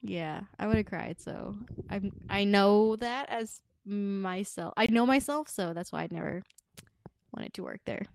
[0.01, 1.19] Yeah, I would have cried.
[1.19, 1.55] So
[1.89, 4.73] I am I know that as myself.
[4.77, 6.43] I know myself, so that's why I never
[7.33, 8.05] wanted to work there.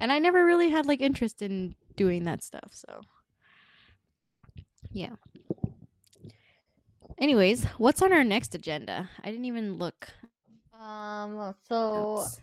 [0.00, 2.70] And I never really had like interest in doing that stuff.
[2.72, 3.00] So
[4.92, 5.14] yeah.
[7.18, 9.08] Anyways, what's on our next agenda?
[9.24, 10.08] I didn't even look.
[10.78, 11.54] Um.
[11.68, 12.40] So notes.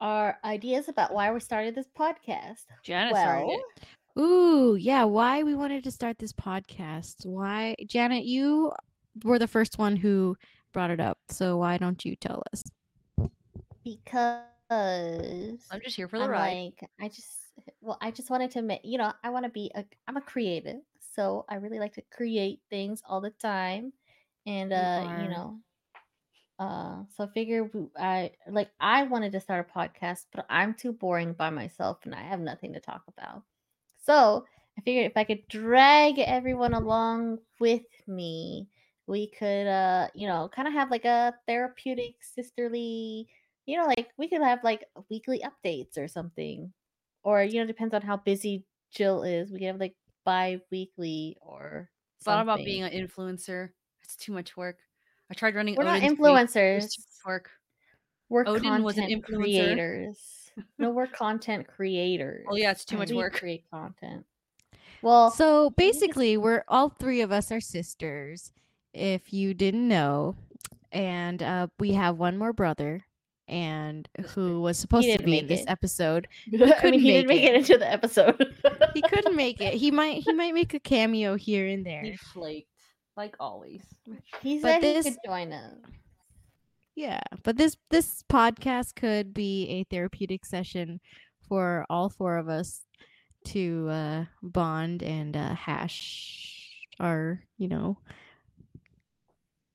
[0.00, 2.64] our ideas about why we started this podcast.
[2.84, 3.60] Janet started Well,
[4.16, 4.20] it.
[4.20, 5.04] Ooh, yeah.
[5.04, 7.26] Why we wanted to start this podcast?
[7.26, 8.24] Why, Janet?
[8.24, 8.72] You
[9.24, 10.36] were the first one who
[10.72, 11.18] brought it up.
[11.30, 12.62] So why don't you tell us?
[13.84, 14.42] because
[15.70, 16.58] I'm just here for the I'm ride.
[16.58, 17.28] like I just
[17.80, 20.20] well, I just wanted to make, you know, I want to be a, I'm a
[20.20, 20.80] creative,
[21.14, 23.92] so I really like to create things all the time,
[24.46, 25.60] and You uh, you know,
[26.58, 30.74] uh, so I figure we- I like I wanted to start a podcast, but I'm
[30.74, 33.42] too boring by myself, and I have nothing to talk about.
[34.04, 34.46] So
[34.78, 38.68] I figured if I could drag everyone along with me,
[39.06, 43.28] we could, uh, you know, kind of have like a therapeutic, sisterly,
[43.70, 46.72] you know, like we could have like weekly updates or something,
[47.22, 49.52] or you know, depends on how busy Jill is.
[49.52, 51.88] We could have like bi-weekly or
[52.22, 53.70] Thought about being an influencer.
[54.02, 54.78] It's too much work.
[55.30, 55.76] I tried running.
[55.76, 56.18] We're not Odin's page.
[56.18, 56.80] It influencers.
[56.82, 57.50] was work.
[58.28, 59.36] We're Odin was an content influencer.
[59.36, 60.50] creators.
[60.78, 62.44] no, we're content creators.
[62.50, 63.34] Oh yeah, it's too and much we work.
[63.34, 64.26] Create content.
[65.00, 68.50] Well, So just- basically, we're all three of us are sisters.
[68.92, 70.34] If you didn't know,
[70.90, 73.04] and uh, we have one more brother,
[73.50, 75.68] and who was supposed to be in this it.
[75.68, 76.26] episode.
[76.54, 77.58] I mean, couldn't he didn't make make it it.
[77.58, 78.54] into the episode.
[78.94, 79.74] He couldn't make it.
[79.74, 80.22] He might.
[80.22, 82.02] He might make a cameo here and there.
[82.02, 82.68] He flaked
[83.16, 83.82] like always.
[84.42, 85.74] He But said he this- could join us.
[86.96, 91.00] Yeah, but this this podcast could be a therapeutic session
[91.48, 92.84] for all four of us
[93.46, 96.68] to uh, bond and uh, hash
[97.00, 97.96] our, you know,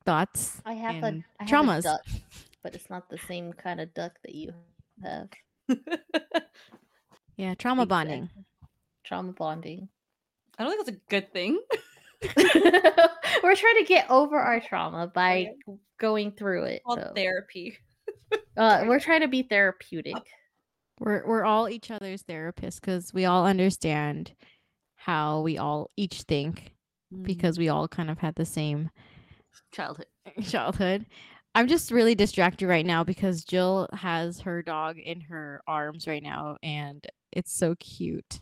[0.05, 0.61] thoughts.
[0.65, 1.79] I have a and I have traumas.
[1.79, 2.01] a duck,
[2.65, 4.51] but it's not the same kind of duck that you
[5.03, 5.29] have.
[7.37, 7.85] Yeah, trauma Exactly.
[8.15, 8.29] bonding.
[9.03, 9.89] Trauma bonding.
[10.57, 11.59] I don't think that's a good thing.
[13.43, 15.49] We're trying to get over our trauma by
[15.99, 16.81] going through it.
[16.85, 17.11] Called so.
[17.15, 17.77] therapy.
[18.57, 20.15] Uh, we're trying to be therapeutic.
[20.99, 24.31] We're we're all each other's therapists because we all understand
[24.95, 26.71] how we all each think
[27.13, 27.23] Mm.
[27.23, 28.89] because we all kind of had the same
[29.73, 30.07] childhood.
[30.43, 31.05] childhood.
[31.55, 36.21] I'm just really distracted right now because Jill has her dog in her arms right
[36.21, 38.41] now and it's so cute.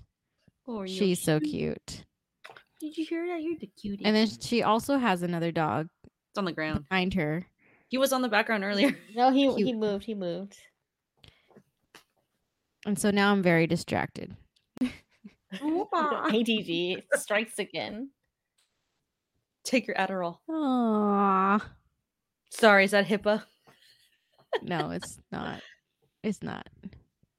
[0.67, 2.05] Oh, She's so cute.
[2.81, 3.43] Did you hear that?
[3.43, 4.03] You're the cutie.
[4.03, 6.85] And then she also has another dog it's on the ground.
[6.89, 7.45] behind her.
[7.87, 8.97] He was on the background earlier.
[9.15, 10.05] No, he he moved.
[10.05, 10.57] He moved.
[12.87, 14.35] And so now I'm very distracted.
[15.53, 18.09] ADD strikes again.
[19.63, 20.39] Take your Adderall.
[20.49, 21.61] Aww.
[22.53, 23.43] Sorry, is that HIPAA?
[24.61, 25.61] No, it's not.
[26.21, 26.67] It's not.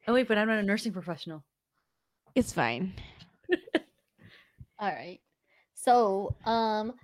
[0.06, 1.44] Oh wait, but I'm not a nursing professional.
[2.34, 2.94] It's fine.
[4.78, 5.20] All right.
[5.74, 6.94] So, um,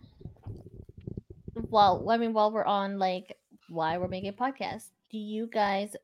[1.54, 3.36] while I mean, while we're on like
[3.68, 5.94] why we're making a podcast, do you guys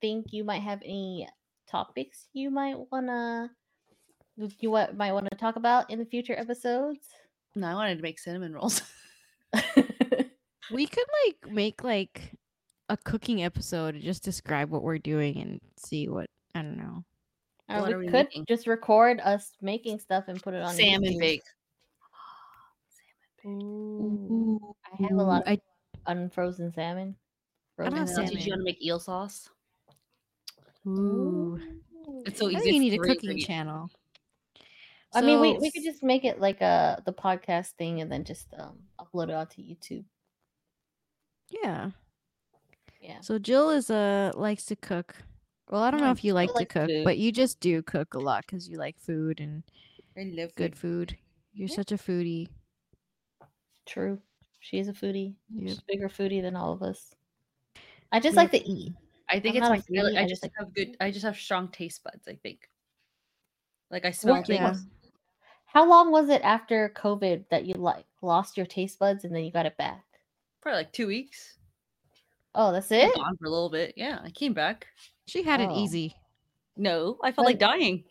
[0.00, 1.28] think you might have any
[1.68, 3.50] topics you might wanna
[4.58, 7.06] you what might want to talk about in the future episodes?
[7.54, 8.82] No, I wanted to make cinnamon rolls.
[10.72, 12.32] We could like make like
[12.88, 17.04] a cooking episode and just describe what we're doing and see what I don't know.
[17.68, 18.44] Or we we could making?
[18.46, 21.20] just record us making stuff and put it on Salmon YouTube.
[21.20, 21.42] bake.
[23.46, 25.60] Ooh, I have a lot I of
[26.06, 27.16] unfrozen salmon.
[27.80, 28.46] I don't Frozen have And I'll teach salmon.
[28.46, 29.48] you want to make eel sauce.
[30.86, 31.58] ooh.
[32.26, 32.60] It's so I easy.
[32.60, 33.46] think you need a cooking ingredients.
[33.46, 33.90] channel.
[35.14, 38.24] I mean, we, we could just make it like a the podcast thing and then
[38.24, 40.04] just um upload it onto YouTube.
[41.52, 41.90] Yeah.
[43.00, 43.20] Yeah.
[43.20, 45.16] So Jill is uh likes to cook.
[45.68, 47.04] Well, I don't know if you like to likes cook, food.
[47.04, 49.62] but you just do cook a lot because you like food and
[50.16, 51.16] I love good food.
[51.52, 51.76] You're Yeah.
[51.76, 52.48] such a foodie.
[53.86, 54.20] True.
[54.60, 55.34] She is a foodie.
[55.50, 55.68] Yep.
[55.68, 57.14] She's a bigger foodie than all of us.
[58.12, 58.42] I just Yep.
[58.44, 58.92] like to eat.
[59.28, 60.74] I think I'm it's not a my I, foodie, I I just just like have
[60.74, 62.68] good I just have strong taste buds, I think.
[63.90, 64.60] Like I smell Well, things.
[64.60, 65.10] yeah.
[65.66, 69.44] How long was it after COVID that you like lost your taste buds and then
[69.44, 70.04] you got it back?
[70.62, 71.58] Probably like two weeks.
[72.54, 73.14] Oh, that's it?
[73.14, 73.94] Gone for a little bit.
[73.96, 74.86] Yeah, I came back.
[75.26, 75.82] She had it Oh.
[75.82, 76.14] easy.
[76.76, 78.04] No, I felt like But- dying.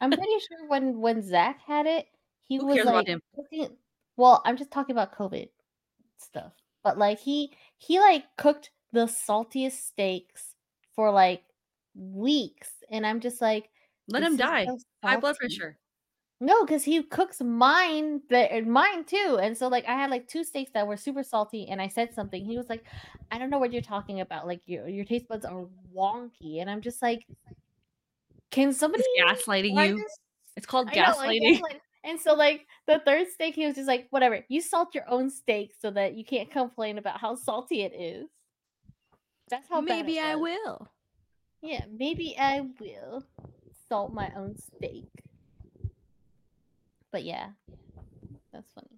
[0.00, 2.06] I'm pretty sure when when Zach had it,
[2.42, 3.22] he Who was cares about like him?
[3.34, 3.76] cooking-
[4.16, 5.48] Well, I'm just talking about COVID
[6.18, 6.52] stuff.
[6.82, 10.54] But like he he like cooked the saltiest steaks
[10.94, 11.44] for like
[11.94, 13.70] weeks, and I'm just like,
[14.08, 14.66] Let "This him is die.
[14.66, 15.78] so High blood salty." pressure.
[16.40, 19.38] No, because he cooks mine, but er, mine too.
[19.40, 22.12] And so like I had like two steaks that were super salty, and I said
[22.12, 22.44] something.
[22.44, 22.84] He was like,
[23.30, 24.46] "I don't know what you're talking about.
[24.46, 27.26] Like your your taste buds are wonky." And I'm just like,
[28.50, 29.96] "Can somebody It's gaslighting you.
[29.96, 30.18] this?"
[30.56, 31.60] It's called I know, like, gaslighting.
[32.04, 34.44] And so like the third steak, he was just like, "Whatever.
[34.48, 38.28] You salt your own steak so that you can't complain about how salty it is."
[39.48, 40.88] That's how bad Maybe I will.
[41.62, 43.24] Yeah, maybe I will
[43.88, 45.08] salt my own steak.
[47.16, 47.46] But yeah,
[48.52, 48.90] that's funny.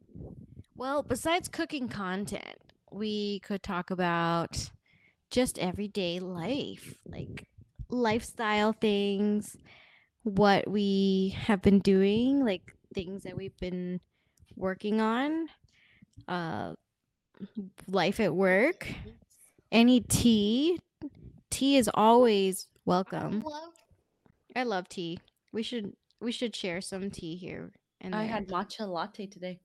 [0.74, 2.59] Well, besides cooking content,
[2.90, 4.70] we could talk about
[5.31, 7.46] just everyday life, like
[7.88, 9.57] lifestyle things,
[10.24, 14.00] what we have been doing, like things that we've been
[14.57, 15.46] working on,
[16.26, 16.72] uh,
[17.87, 18.88] life at work,
[19.70, 20.81] any tea.
[21.50, 23.42] Tea is always welcome.
[23.42, 23.74] Love
[24.57, 25.20] I love tea.
[25.52, 27.70] We should we should share some tea here.
[28.00, 29.58] And I had matcha latte today.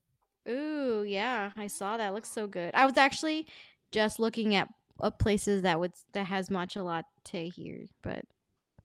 [0.48, 2.12] Ooh, yeah, I saw that.
[2.14, 2.74] Looks so good.
[2.74, 3.46] I was actually
[3.92, 4.68] just looking at
[5.00, 8.24] uh, places that would that has matcha latte here, but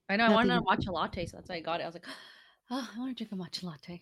[0.07, 1.83] I know I wanted a matcha latte, so that's why I got it.
[1.83, 2.05] I was like,
[2.71, 4.01] oh, I want to drink a matcha latte.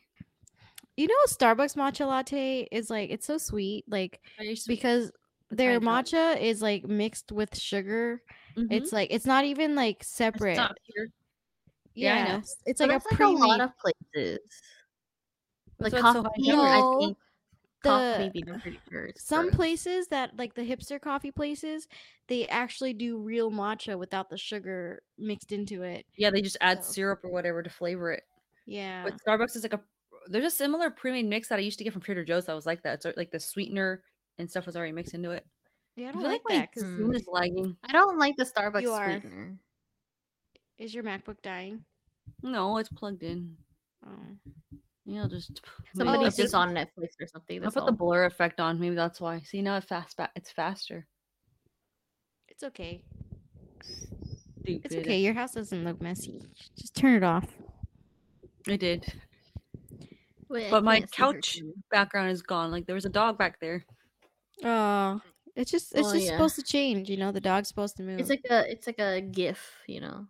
[0.95, 4.62] you know, Starbucks matcha latte is like it's so sweet, like sweet.
[4.67, 5.05] because
[5.49, 8.21] That's their matcha is like mixed with sugar.
[8.57, 8.67] Mhm.
[8.71, 10.60] It's like it's not even like separate.
[10.93, 11.07] pure.
[11.95, 12.36] yeah, I know.
[12.36, 14.39] Yes, It's like a like a lot of places.
[15.80, 17.18] Like That's why it's so coffee high bean, I No, think
[17.84, 19.06] coffee the- bean, I'm pretty sure.
[19.06, 19.56] is some gross.
[19.56, 21.88] places that like the hipster coffee places,
[22.28, 26.06] they actually do real matcha without the sugar mixed into it.
[26.16, 28.24] Yeah, they just add So- syrup or whatever to flavor it.
[28.66, 29.04] Yeah.
[29.04, 29.82] But Starbucks is like a
[30.30, 32.66] there's a similar pre-made mix that I used to get from Trader Joe's that was
[32.66, 33.06] like that.
[33.06, 34.04] It's like the sweetener
[34.38, 35.46] and stuff was already mixed into it.
[35.96, 36.98] yeah, I I don't feel like like that because Mm.
[36.98, 37.78] Zoom is lagging.
[37.84, 39.22] I don't like the Starbucks You are.
[39.22, 39.58] sweetener.
[40.80, 41.86] is your MacBook dying?
[42.44, 43.56] No, it's plugged in.
[44.06, 44.77] Oh.
[45.10, 45.62] Yeah, I'll just
[45.96, 47.60] maybe Somebody's just on Netflix or something.
[47.60, 48.78] I'll That's put the blur effect on.
[48.78, 49.39] Maybe that's why.
[49.39, 50.17] See now it's fast.
[50.17, 51.08] Fa- it's faster.
[52.50, 53.04] It's okay.
[53.82, 54.82] Stupid.
[54.84, 55.20] It's okay.
[55.22, 56.41] Your house doesn't look messy.
[56.78, 57.46] Just turn it off.
[58.67, 59.13] I did.
[60.50, 62.70] Wait, I But my can't see her couch background is gone.
[62.72, 63.86] Like there was a dog back there.
[64.65, 65.22] Oh,
[65.56, 66.32] it's just it's Oh, just yeah.
[66.32, 67.10] supposed to change.
[67.10, 68.20] You know, the dog's supposed to move.
[68.20, 70.28] It's like a it's like a GIF, you know.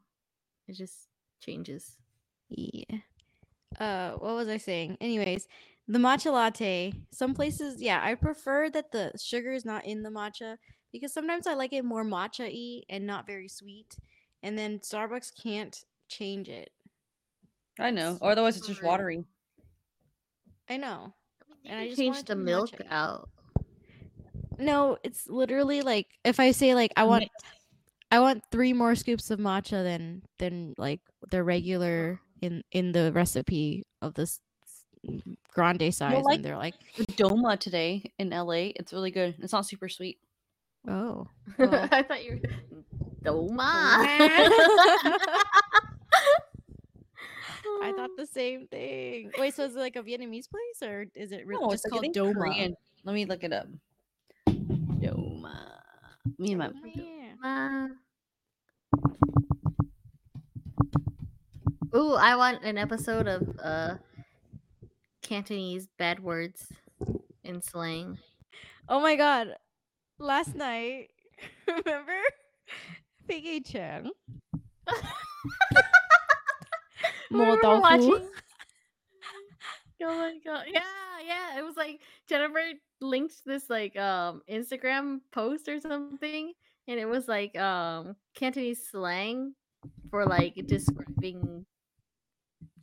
[0.67, 1.07] It just
[1.39, 1.95] changes.
[2.49, 2.97] yeah.
[3.79, 4.97] Uh, what was I saying?
[5.01, 5.47] Anyways,
[5.87, 6.93] the matcha latte.
[7.11, 10.57] Some places, yeah, I prefer that the sugar is not in the matcha
[10.91, 13.97] because sometimes I like it more matcha-y and not very sweet.
[14.43, 15.77] And then Starbucks can't
[16.09, 16.71] change it.
[17.79, 18.17] I know.
[18.21, 19.25] Or otherwise it's just watery.
[20.69, 21.13] I know.
[21.63, 22.87] You And I can just change the milk matcha.
[22.89, 23.29] out.
[24.57, 27.25] No, it's literally like if I say like I want
[28.11, 33.11] I want three more scoops of matcha than than like the regular in in the
[33.11, 34.39] recipe of this
[35.53, 36.75] grande size like- and they're like
[37.13, 38.71] Doma today in LA.
[38.75, 39.35] It's really good.
[39.39, 40.19] It's not super sweet.
[40.87, 42.03] oh well, I oh.
[42.03, 42.49] thought you were
[43.23, 43.57] Doma.
[47.83, 49.31] I thought the same thing.
[49.37, 51.91] Wait, so is it like a Vietnamese place or is it really No, just it's
[51.91, 52.33] called like, I think Doma?
[52.33, 52.75] Korean.
[53.03, 53.67] Let me look it up.
[54.47, 55.79] Doma.
[56.37, 57.33] Me and my oh, Yeah.
[57.41, 57.87] Ma.
[61.95, 63.95] Ooh, I want an episode of uh
[65.21, 66.67] Cantonese bad words
[67.43, 68.17] in slang.
[68.89, 69.55] Oh my god.
[70.19, 71.09] Last night,
[71.67, 72.17] remember
[73.27, 74.09] Piggy Chan?
[77.29, 78.09] Remember Mo watching-
[80.01, 80.65] Oh my god.
[80.71, 80.81] Yeah,
[81.25, 81.57] yeah.
[81.59, 82.61] It was like Jennifer
[83.01, 86.53] linked this like um Instagram post or something
[86.87, 89.53] and it was like um Cantonese slang
[90.09, 91.65] for like describing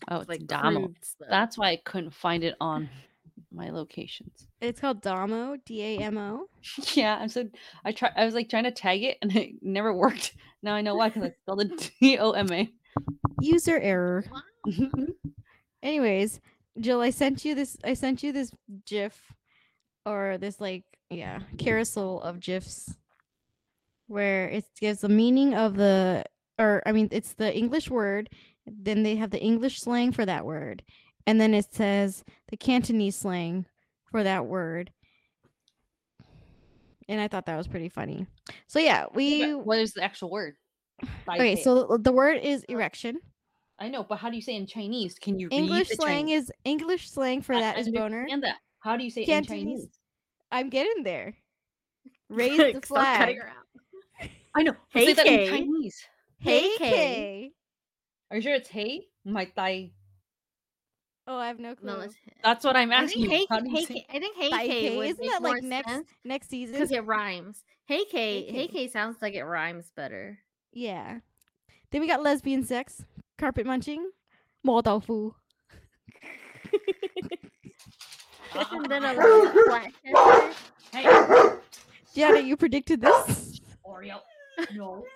[0.09, 0.93] Oh, it's like Damo.
[1.29, 2.89] That's why I couldn't find it on
[3.53, 4.47] my locations.
[4.61, 6.47] It's called Damo, D A M O.
[6.95, 7.51] yeah, I said
[7.85, 8.11] I try.
[8.17, 10.35] I was like trying to tag it, and it never worked.
[10.63, 12.71] Now I know why because I spelled it D O M A.
[13.41, 14.25] User error.
[14.67, 15.05] Mm-hmm.
[15.83, 16.41] Anyways,
[16.79, 17.77] Jill, I sent you this.
[17.85, 18.53] I sent you this
[18.87, 19.35] GIF,
[20.07, 22.95] or this like yeah carousel of GIFs,
[24.07, 26.25] where it gives the meaning of the,
[26.59, 28.31] or I mean, it's the English word.
[28.67, 30.83] Then they have the English slang for that word,
[31.27, 33.67] and then it says the Cantonese slang
[34.11, 34.91] for that word.
[37.09, 38.27] And I thought that was pretty funny.
[38.67, 40.55] So yeah, we what is the actual word?
[41.29, 41.63] okay.
[41.63, 43.21] So the word is erection.
[43.79, 45.19] I know, but how do you say in Chinese?
[45.19, 46.45] Can you read English the slang Chinese?
[46.45, 48.27] is English slang for I- that I is boner.
[48.31, 48.57] And that.
[48.81, 49.89] How do you say it in Chinese?
[50.53, 51.35] I'm getting there.
[52.29, 53.37] Raise the flag.
[54.55, 54.73] I know.
[54.93, 55.97] but Hey, say that in Chinese.
[56.39, 56.91] Hey Hey, Kay.
[56.91, 57.53] Kay.
[58.35, 59.03] Are you sure it's hey?
[59.25, 59.93] My thai.
[61.29, 61.87] Oh, I have no clue.
[61.87, 63.29] No, it's That's what I'm I asking.
[63.29, 63.39] think you.
[63.39, 64.97] hey, How do you hey, say- Kay- I think hey Thai Kay Kay.
[64.97, 66.73] would Isn't make that like next sense next season?
[66.75, 67.63] because it rhymes.
[67.87, 68.73] Hey Kay, Hey hey Kay.
[68.73, 70.41] Kay sounds like it rhymes better.
[70.73, 71.21] Yeah.
[71.93, 73.05] Then we got lesbian sex,
[73.39, 74.11] carpet munching,
[74.65, 75.33] mo tofu.
[78.57, 80.53] and then a little flat chester.
[80.93, 81.51] Hey,
[82.17, 83.61] Gianna, you predicted this.
[83.87, 84.19] Oreo.
[84.75, 85.05] No.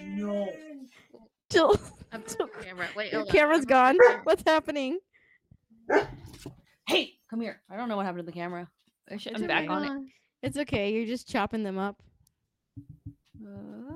[0.00, 0.52] No.
[1.50, 1.76] Jill,
[2.12, 2.22] I'm
[2.62, 2.88] camera.
[2.96, 3.32] Wait, your hold on.
[3.64, 3.98] gone.
[4.24, 4.98] What's happening?
[6.86, 7.60] Hey, come here.
[7.70, 8.68] I don't know what happened to the camera.
[9.10, 9.72] I should, It's I'm back okay.
[9.72, 10.02] on it.
[10.42, 10.92] It's okay.
[10.92, 11.96] You're just chopping them up.
[13.44, 13.94] Uh,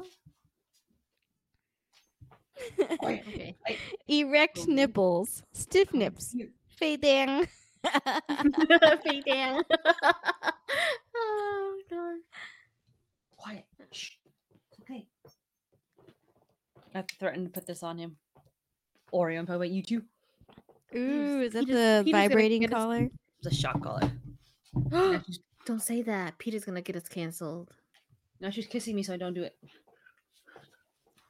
[3.02, 3.54] Okay.
[4.08, 6.34] Erect Um, nipples, stiff nips,
[6.78, 7.46] fade down.
[9.04, 9.62] Fade down.
[11.16, 12.16] oh god.
[13.36, 13.64] Quiet.
[13.92, 14.12] Shh.
[14.82, 15.06] Okay.
[16.96, 18.16] I threatened to put this on him.
[19.12, 20.02] Oreo, I'm talking about you too.
[20.94, 23.10] Ooh, is that Peter's- the Peter's gonna vibrating get us- collar?
[23.38, 24.10] It's a shock collar.
[24.90, 26.38] Now she's, Don't say that.
[26.38, 27.72] Peter's gonna get us canceled.
[28.40, 29.56] now she's kissing me, so I don't do it.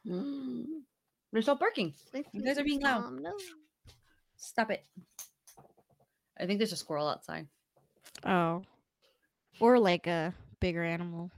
[0.07, 0.65] Mm.
[1.33, 1.95] They're still barking.
[2.33, 3.03] You guys are being loud.
[3.03, 3.33] Mom, no.
[4.37, 4.85] Stop it.
[6.39, 7.47] I think there's a squirrel outside.
[8.25, 8.63] Oh,
[9.61, 11.31] or like a bigger animal.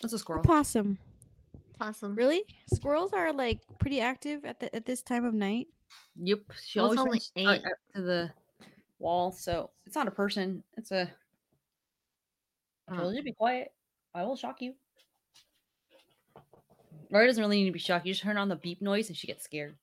[0.00, 0.42] That's a A squirrel.
[0.42, 0.98] possum.
[1.80, 2.14] Awesome.
[2.14, 2.44] Really?
[2.72, 5.68] Squirrels are like pretty active at the at this time of night.
[6.16, 6.40] Yep.
[6.64, 7.70] She Well, it's always only runs out- eight.
[7.70, 8.32] out to the
[8.98, 10.62] wall, so it's not a person.
[10.76, 11.10] It's a.
[12.88, 13.00] I Huh.
[13.02, 13.72] told you to be quiet.
[14.14, 14.74] I will shock you.
[17.10, 18.06] Laura doesn't really need to be shocked.
[18.06, 19.76] You just turn on the beep noise and she gets scared.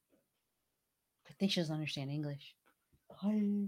[1.30, 2.56] I think she doesn't understand English.
[3.12, 3.68] Hi.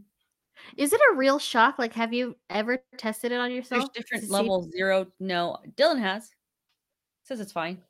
[0.78, 1.80] Is it a real shock?
[1.80, 3.82] Like, have you ever tested it on yourself?
[3.82, 4.24] There's to different
[4.66, 5.12] see- Zero.
[5.20, 5.58] No.
[5.76, 6.32] Dylan has.
[7.24, 7.82] Says it's fine.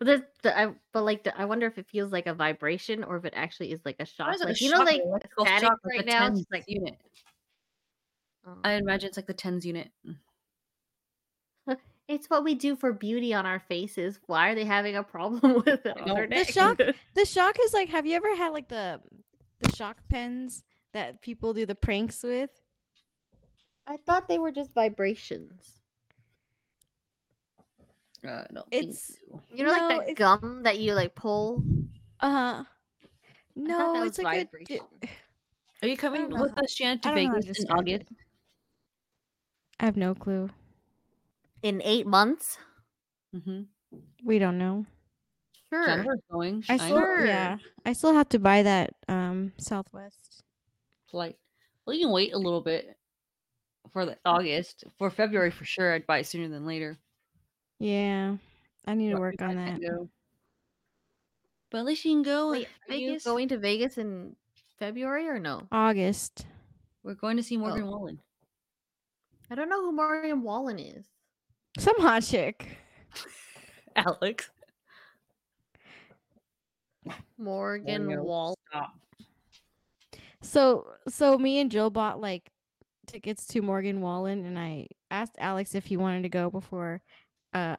[0.00, 3.04] But, there's the, I, but like, the, I wonder if it feels like a vibration
[3.04, 4.28] or if it actually is like a shock.
[4.28, 5.02] Like a Like, you know, like
[5.38, 6.20] static shock, right the now.
[6.20, 6.96] tens It's like, unit.
[8.46, 8.56] oh.
[8.64, 9.90] I imagine it's like the tens unit.
[10.08, 10.16] Mm.
[12.08, 14.18] it's what we do for beauty on our faces.
[14.26, 16.14] Why are they having a problem with it on know.
[16.14, 16.80] their The shock-
[17.14, 19.00] The shock is like, have you ever had like the
[19.60, 22.48] the shock pens that people do the pranks with?
[23.86, 25.79] I thought they were just vibrations.
[28.26, 29.16] Uh, no, It's-
[29.52, 31.62] You know, No, like that gum that you like pull.
[32.20, 32.64] Uh huh.
[33.56, 34.86] No, it's was like a vibration.
[35.00, 35.08] di-
[35.82, 37.70] Are you coming with us, Shannon, to I don't know how Vegas in.
[37.70, 38.04] August?
[39.80, 40.50] I have no clue.
[41.62, 42.58] in eight months.
[43.34, 43.62] Mm-hmm.
[44.24, 44.84] We don't know.
[45.72, 45.86] Sure.
[45.86, 46.64] Jennifer's going.
[46.68, 46.88] I I still.
[46.98, 47.26] Sure.
[47.26, 47.56] yeah,
[47.86, 50.42] I still have to buy that um Southwest.
[51.10, 51.36] Flight.
[51.86, 52.96] Well, you can wait a little bit
[53.92, 54.84] for the August.
[54.98, 56.98] For February, for sure, I'd buy it sooner than later.
[57.80, 58.36] Yeah,
[58.86, 59.80] I need to But work if I on that.
[59.80, 60.08] go-
[61.70, 62.50] But at least you can go.
[62.52, 63.24] Wait, are you Vegas.
[63.24, 64.36] going to Vegas in
[64.78, 65.66] February or no?
[65.72, 66.46] August.
[67.02, 67.90] We're going to see Morgan Oh.
[67.90, 68.20] Wallen.
[69.50, 71.06] I don't know who Morgan Wallen is.
[71.78, 72.76] Some hot chick.
[73.96, 74.50] Alex.
[77.38, 78.22] Morgan Oreo.
[78.22, 78.56] Wallen.
[78.68, 78.94] Stop.
[80.42, 82.50] So so me and Jill bought like
[83.06, 87.00] tickets to Morgan Wallen and I asked Alex if he wanted to go before
[87.54, 87.76] uh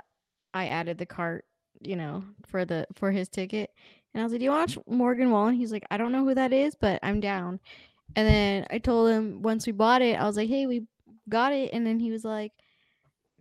[0.54, 1.46] I added the cart,
[1.80, 3.72] you know, for the for his ticket.
[4.14, 5.56] And I was like, Do you watch Morgan Wallen?
[5.56, 7.60] He's like, I don't know who that is, but I'm down.
[8.16, 10.86] And then I told him once we bought it, I was like, Hey, we
[11.30, 12.52] got it and then he was like,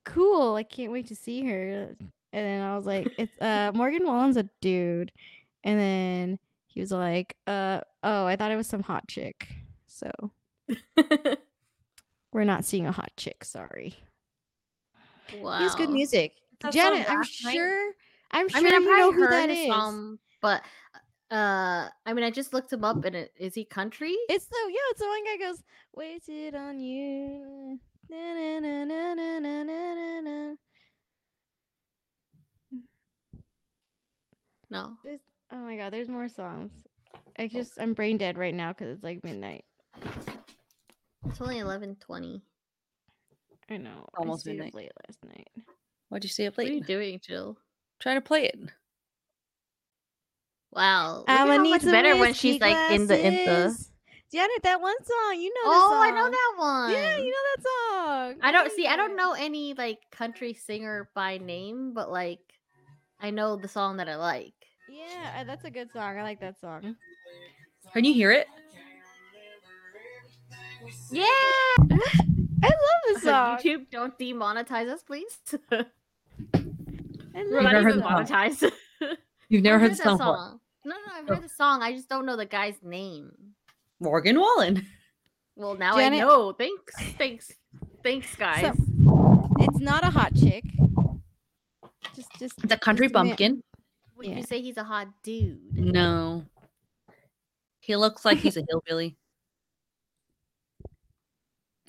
[0.05, 1.97] Cool, I can't wait to see her.
[2.33, 5.13] And then I was like, It's uh Morgan Wallen's a dude.
[5.65, 9.49] And then he was like, uh, oh, I thought it was some hot chick.
[9.87, 10.11] So
[12.33, 13.45] we're not seeing a hot chick.
[13.45, 13.97] Sorry.
[15.39, 15.59] Wow.
[15.59, 16.35] He has good music.
[16.61, 17.93] That's Janet, I'm sure.
[18.33, 19.69] I'm sure I mean, I you know who that is.
[19.69, 20.63] Song, but
[21.31, 24.17] uh, I mean, I just looked him up, and it, is he country?
[24.29, 24.91] It's the yeah.
[24.91, 25.63] It's the one guy goes
[25.95, 27.79] waited on you.
[28.09, 30.55] Na, na, na, na, na, na, na.
[34.71, 34.97] No.
[35.05, 35.21] There's,
[35.53, 36.73] oh my god, there's more songs.
[37.39, 39.65] I just I'm brain dead right now because it's like midnight.
[41.27, 42.43] It's only eleven twenty.
[43.71, 44.07] I know.
[44.17, 44.75] Almost I stayed midnight.
[44.75, 45.49] late last night.
[46.09, 46.65] Why'd you stay up late?
[46.65, 47.57] What are you doing, Jill?
[48.01, 48.59] Try to play it.
[50.73, 53.45] Wow, look I'ma at how some better when whiskey she's like in the in the.
[53.45, 53.91] glasses.
[54.33, 55.61] Janet, that one song, you know.
[55.65, 56.93] Oh, the I know that one.
[56.93, 58.35] Yeah, you know that song.
[58.43, 58.87] I don't see.
[58.87, 62.39] I don't know any like country singer by name, but like
[63.21, 64.55] I know the song that I like.
[64.89, 66.17] Yeah, uh, that's a good song.
[66.19, 66.95] I like that song.
[67.93, 68.47] Can you hear it?
[71.11, 71.27] Yeah.
[72.63, 73.59] I love this song.
[73.59, 75.39] YouTube, don't demonetize us, please.
[75.73, 75.85] I
[77.35, 78.51] We're love not never heard even the song.
[78.51, 78.73] monetized.
[79.49, 80.61] You've never I've heard the that song song.
[80.85, 81.35] No, no, I've Oh.
[81.35, 81.83] heard the song.
[81.83, 83.33] I just don't know the guy's name.
[84.01, 84.87] Morgan Wallen.
[85.57, 86.53] Well, now Janet- I know.
[86.53, 87.53] Thanks, thanks,
[88.03, 88.75] thanks, guys.
[89.61, 90.65] It's not a hot chick.
[92.17, 92.65] Just, just.
[92.65, 93.63] It's a country just bumpkin.
[94.17, 94.37] Would yeah.
[94.37, 95.61] you say he's a hot dude?
[95.77, 96.45] No.
[97.81, 99.17] He looks like he's a hillbilly.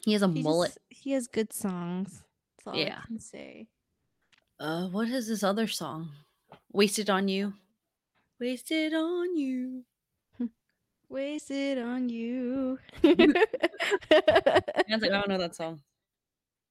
[0.04, 0.70] He has a he mullet.
[0.70, 2.24] just- he has good songs.
[2.58, 3.00] That's all Yeah.
[3.04, 3.68] I can say.
[4.60, 6.10] Uh, what is this other song?
[6.72, 7.54] Wasted on you.
[8.40, 9.84] Wasted on you.
[11.10, 12.80] Wasted on you.
[13.04, 13.14] I
[14.90, 15.82] like, I don't know that song.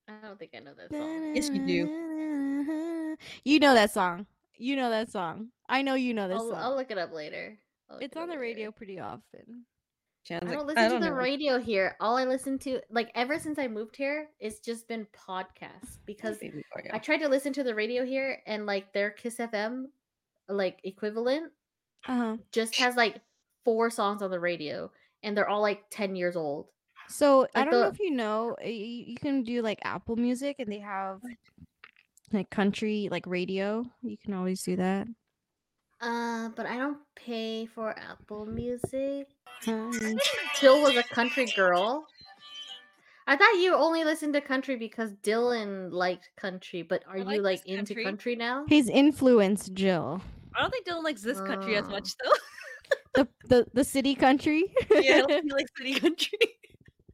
[0.09, 1.37] I don't think I know that song.
[1.37, 3.17] Yes, you do.
[3.45, 4.27] You know that song.
[4.57, 5.49] you know that song.
[5.69, 6.59] I know you know this I'll, song.
[6.59, 7.59] I'll look it up later.
[8.01, 8.41] It's it up on the later.
[8.41, 9.67] radio pretty often.
[10.31, 11.17] I like, don't listen to the know.
[11.17, 11.97] radio here.
[12.01, 16.39] All I listen to, like ever since I moved here, it's just been podcasts because
[16.93, 19.87] I tried to listen to the radio here and like their Kiss FM
[20.49, 21.53] like equivalent
[22.07, 22.37] Uh-huh.
[22.53, 23.21] just has like
[23.65, 24.91] four songs on the radio
[25.23, 26.67] and they're all like 10 years old.
[27.09, 30.57] So I don't know if you know, uh, you, you can do like Apple Music,
[30.61, 31.21] and they have
[32.33, 33.85] like country, like radio.
[34.03, 35.09] You can always do that.
[36.01, 39.27] Uh, but I don't pay for Apple Music.
[39.65, 40.17] Honey.
[40.61, 42.07] Jill was a country girl.
[43.27, 47.25] I thought you only listened to country because Dylan liked country, but are I you
[47.25, 48.05] like like into country.
[48.05, 48.65] country now?
[48.69, 50.21] He's influenced Jill.
[50.57, 51.91] I don't think Dylan likes this country as Oh.
[51.91, 52.33] much though.
[53.15, 54.65] The the the city country.
[54.91, 56.39] yeah, I don't he likes city country.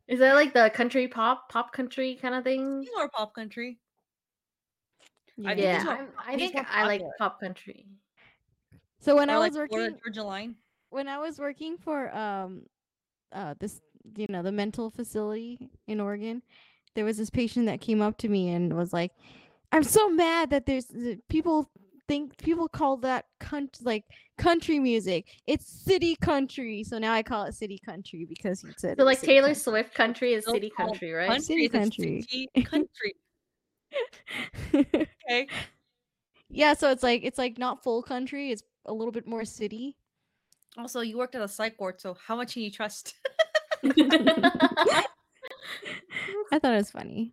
[0.08, 2.80] Is that like the country pop, pop country kind of thing?
[2.82, 3.78] He's more pop country.
[5.44, 7.86] I think Yeah, more- I'm- I think I like pop country.
[9.00, 10.56] So when Or I like was Florida working, Georgia Line.
[10.90, 12.62] when I was working for um,
[13.32, 13.80] uh, this
[14.16, 16.42] you know the mental facility in Oregon,
[16.94, 19.12] there was this patient that came up to me and was like,
[19.72, 21.70] "I'm so mad that there's that people
[22.08, 24.04] think people call that country like
[24.38, 25.26] country music.
[25.46, 26.84] It's city country.
[26.84, 29.60] So now I call it city country because he said So like city Taylor country.
[29.60, 31.28] Swift country is city country, right?
[31.28, 32.22] Country City country.
[32.22, 33.14] city country.
[35.28, 35.48] Okay.
[36.48, 38.50] yeah, so it's like it's like not full country.
[38.52, 39.96] It's a little bit more city.
[40.78, 43.14] Also, you worked at a psych ward, so how much can you trust?
[46.52, 47.32] I thought it was funny.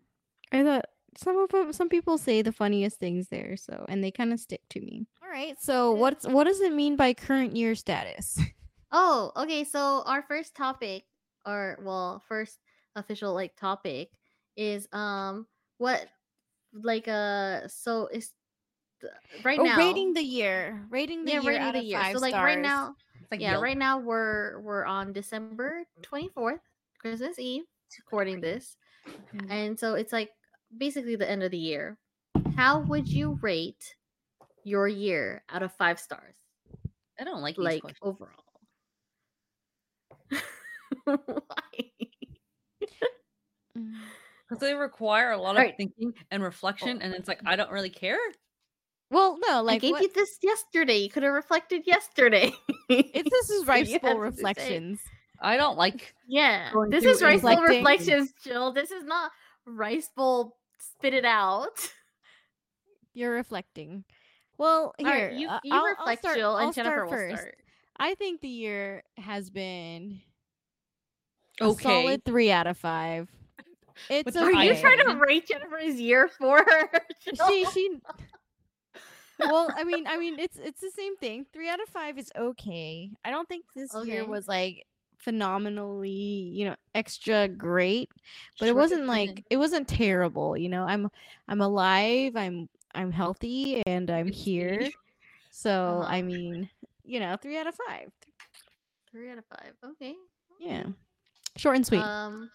[0.52, 0.86] I thought
[1.18, 4.40] some of 'em- some people say the funniest things there, so and they kind of
[4.40, 5.08] stick to me.
[5.24, 8.40] All right, so what's what does it mean by current year status?
[8.92, 9.64] oh, okay.
[9.64, 11.04] So our first topic,
[11.46, 12.60] or well, first
[12.96, 14.10] official like topic
[14.56, 15.48] is um
[15.78, 16.08] what
[16.74, 18.36] like uh so is th-
[19.44, 22.00] right oh, now rating the year, rating the yeah year rating out the of year.
[22.00, 22.96] five So like right now
[23.32, 23.64] like yeah Yelp.
[23.64, 26.62] right now we're we're on December twenty fourth,
[27.00, 27.64] Christmas Eve,
[28.00, 28.78] recording this,
[29.50, 30.30] and so it's like
[30.78, 31.98] basically the end of the year.
[32.56, 33.96] How would you rate
[34.64, 36.36] your year out of five stars?
[37.20, 38.00] I don't like like questions.
[38.02, 38.44] overall.
[41.06, 41.92] Why?
[43.78, 43.94] Mm.
[44.48, 45.78] because they require a lot of Alright.
[45.78, 48.20] thinking and reflection, and it's like I don't really care.
[49.14, 50.98] Well, no, I like gave what, you this yesterday.
[50.98, 52.52] You could have reflected yesterday.
[52.90, 55.00] it's this is So Rice Bowl have to say- reflections.
[55.42, 56.14] I don't like.
[56.28, 57.78] Yeah, this is rice bowl reflecting.
[57.84, 58.72] reflections, Jill.
[58.72, 59.30] This is not
[59.66, 61.68] rice bowl spit it out.
[63.14, 64.06] You're reflecting.
[64.58, 67.04] Well, All right, here you, uh, you I'll- I'll start- Jill, and I'll start Jennifer
[67.06, 67.42] will first.
[67.42, 67.56] start.
[67.98, 70.22] I think the year has been
[71.60, 71.84] a Okay.
[71.84, 73.30] solid three out of five.
[74.10, 74.56] It's With okay.
[74.58, 76.90] Are you trying to rate Jennifer's year for her?
[77.36, 77.48] Jill?
[77.50, 78.00] she she
[79.40, 82.32] well i mean i mean it's it's the same thing three out of five is
[82.38, 84.86] okay i don't think this year was like
[85.18, 88.10] phenomenally you know extra great
[88.60, 91.10] but it wasn't like it wasn't terrible you know i'm
[91.48, 94.44] i'm alive i'm i'm healthy and i'm Good to see.
[94.52, 94.90] here
[95.52, 95.72] so
[96.02, 96.08] Uh-huh.
[96.10, 96.70] i mean
[97.06, 98.12] you know three out of five
[99.12, 99.74] Three out of five.
[99.92, 100.16] Okay.
[100.60, 100.86] yeah
[101.56, 102.50] short and sweet Um,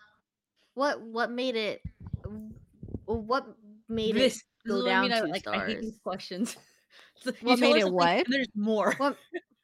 [0.74, 1.80] what what made it?
[3.06, 3.46] What
[3.88, 5.10] made This, it go is I mean.
[5.10, 6.00] down I, two like I hate these stars?
[6.02, 6.56] questions.
[7.20, 8.26] So you What made it what?
[8.28, 8.94] There's more.
[8.96, 9.18] What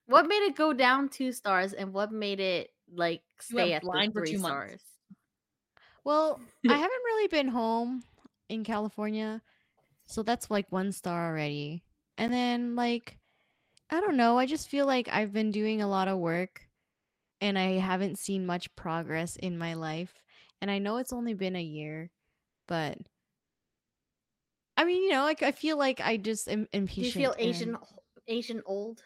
[0.07, 3.91] what made it go down two stars, and what made it like stay at the
[3.91, 4.67] blind for three two months.
[4.67, 4.83] stars?
[6.05, 8.05] Well, I haven't really been home
[8.49, 9.43] in California,
[10.07, 11.85] so that's like one star already.
[12.19, 13.19] And then like
[13.91, 16.69] I don't know, I just feel like I've been doing a lot of work
[17.41, 20.23] and I haven't seen much progress in my life.
[20.61, 22.11] And I know it's only been a year,
[22.69, 22.99] but
[24.77, 27.15] I mean, you know, like I feel like I just am impatient.
[27.15, 27.77] Do you feel Asian
[28.29, 29.03] Asian old?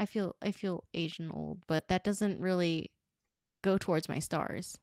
[0.00, 2.90] I feel I feel Asian old, but that doesn't really
[3.62, 4.78] go towards my stars.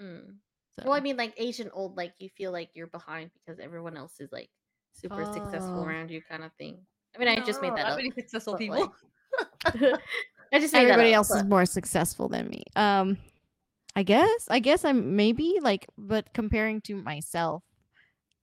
[0.00, 0.36] Mm.
[0.76, 0.82] So.
[0.84, 4.20] Well, I mean, like Asian old, like you feel like you're behind because everyone else
[4.20, 4.50] is like
[4.92, 5.84] super successful Oh.
[5.84, 6.78] around you, kind of thing.
[7.14, 7.96] I mean, I just made that not up.
[7.98, 8.76] many successful but, people.
[8.76, 10.00] like-
[10.52, 12.64] I just made that everybody up, else is more successful than me.
[12.76, 13.18] Um,
[13.94, 14.46] I guess.
[14.48, 17.62] I guess I'm maybe like, but comparing to myself,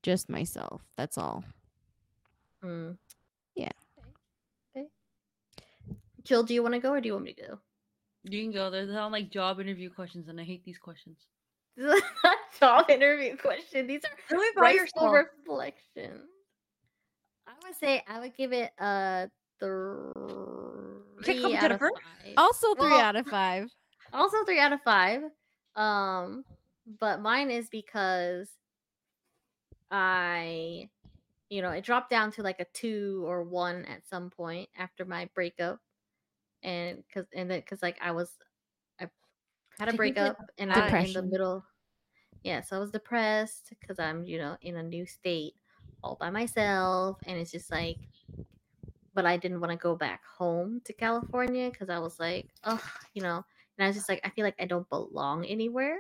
[0.08, 0.82] just myself.
[0.96, 1.44] That's all.
[2.64, 2.98] Mm.
[3.56, 3.72] Yeah.
[4.74, 4.88] Okay.
[5.90, 5.98] okay.
[6.24, 7.60] Jill, do you want to go or do you want me to go?
[8.24, 8.70] You can go.
[8.70, 11.18] They're all like job interview questions, and I hate these questions.
[11.76, 13.86] This is not job interview question.
[13.86, 16.24] These are Tell me about reflections.
[17.46, 19.30] I would say I would give it a
[19.60, 21.92] three come, out of five.
[22.38, 23.70] Also, three Well- out of five.
[24.14, 25.22] Also three out of five.
[25.76, 26.46] Um,
[27.02, 28.50] but mine is because
[29.92, 30.90] I
[31.50, 35.06] you know, it dropped down to like a two or one at some point after
[35.06, 35.80] my breakup,
[36.64, 38.32] and because and then because like I was,
[39.00, 39.08] I
[39.80, 41.64] had a breakup and I'm in the middle.
[42.44, 45.54] Yeah, so I was depressed because I'm you know in a new state
[46.04, 47.98] all by myself, and it's just like,
[49.14, 52.84] but I didn't want to go back home to California because I was like, oh,
[53.14, 53.44] you know,
[53.78, 55.98] and I was just like, I feel like I don't belong anywhere.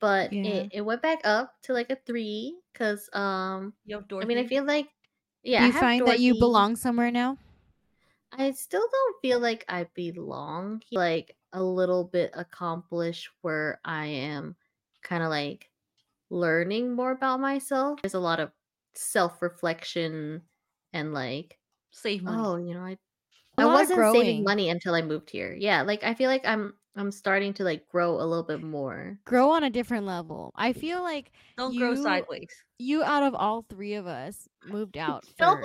[0.00, 0.42] But Yeah.
[0.42, 4.38] it, it went back up to like a three because um You have I mean
[4.38, 4.90] I feel like
[5.42, 7.36] yeah Do I you have find that you belong somewhere now?
[8.32, 14.06] I still don't feel like I belong here, like a little bit accomplished where I
[14.06, 14.56] am
[15.02, 15.70] kind of like
[16.30, 18.00] learning more about myself.
[18.02, 18.52] There's a lot of
[18.94, 20.48] self reflection
[20.92, 21.60] and like
[21.92, 22.44] save money.
[22.44, 22.98] oh you know I
[23.58, 24.44] A I lot of wasn't growing.
[24.44, 25.54] saving money until I moved here.
[25.54, 29.18] Yeah, like I feel like I'm I'm starting to like grow a little bit more.
[29.24, 30.52] Grow on a different level.
[30.56, 32.50] I feel like Don't grow you- sideways.
[32.78, 35.56] you out of all three of us moved out No,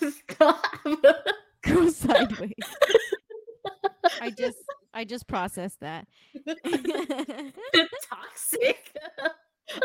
[0.00, 0.22] first.
[0.30, 0.64] Stop.
[1.62, 2.52] Go sideways.
[4.22, 4.56] I just
[4.94, 6.06] I just processed that.
[8.08, 8.96] Toxic.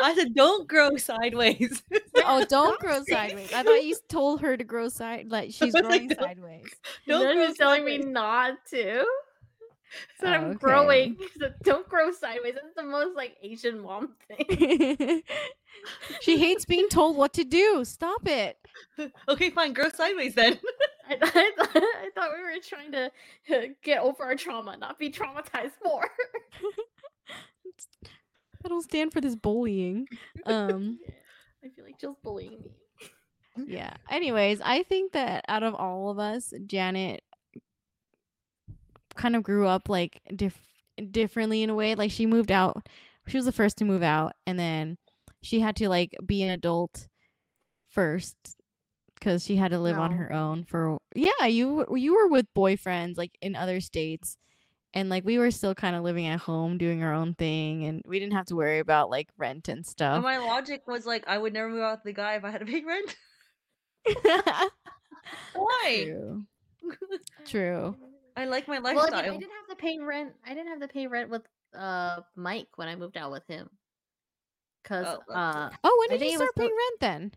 [0.01, 1.83] I said, don't grow sideways.
[2.17, 3.53] oh, don't grow sideways.
[3.53, 6.65] I thought you told her to grow side like she's growing Don't- sideways.
[7.07, 8.13] don't Then grow you're telling me sideways.
[8.13, 9.05] not to.
[10.19, 10.57] So I'm Okay.
[10.59, 11.17] growing.
[11.39, 12.55] So don't grow sideways.
[12.55, 15.21] That's the most like Asian mom thing.
[16.21, 17.83] she hates being told what to do.
[17.85, 18.57] Stop it.
[19.29, 19.73] Okay, fine.
[19.73, 20.59] Grow sideways then.
[21.09, 23.11] I, I, thought, I thought we were trying to
[23.55, 26.09] uh, get over our trauma, not be traumatized more.
[28.63, 30.07] I don't stand for this bullying.
[30.45, 30.99] Um
[31.63, 32.71] I feel like Jill's bullying me.
[33.67, 33.93] yeah.
[34.09, 37.23] Anyways, I think that out of all of us, Janet
[39.16, 40.59] kind of grew up like diff-
[41.11, 41.95] differently in a way.
[41.95, 42.88] Like she moved out.
[43.28, 44.97] She was the first to move out and then
[45.41, 47.07] she had to like be an adult
[47.89, 48.36] first
[49.22, 53.18] cuz she had to live on her own for Yeah, you you were with boyfriends
[53.18, 54.38] like in other states.
[54.93, 58.01] And like we were still kind of living at home doing our own thing and
[58.05, 60.24] we didn't have to worry about like rent and And stuff.
[60.24, 62.59] my logic was like, I would never move out with the guy if I had
[62.59, 63.16] to pay rent.
[65.53, 66.03] Why?
[66.05, 66.45] True.
[67.45, 67.95] True.
[68.36, 69.19] I like my Well, lifestyle.
[69.19, 70.33] I, mean, I didn't have to pay rent.
[70.45, 71.43] I didn't have to pay rent with
[71.77, 73.69] uh Mike when I moved out with him.
[74.83, 77.31] Cause Oh, that's uh Oh, when did think you start paying the- rent then?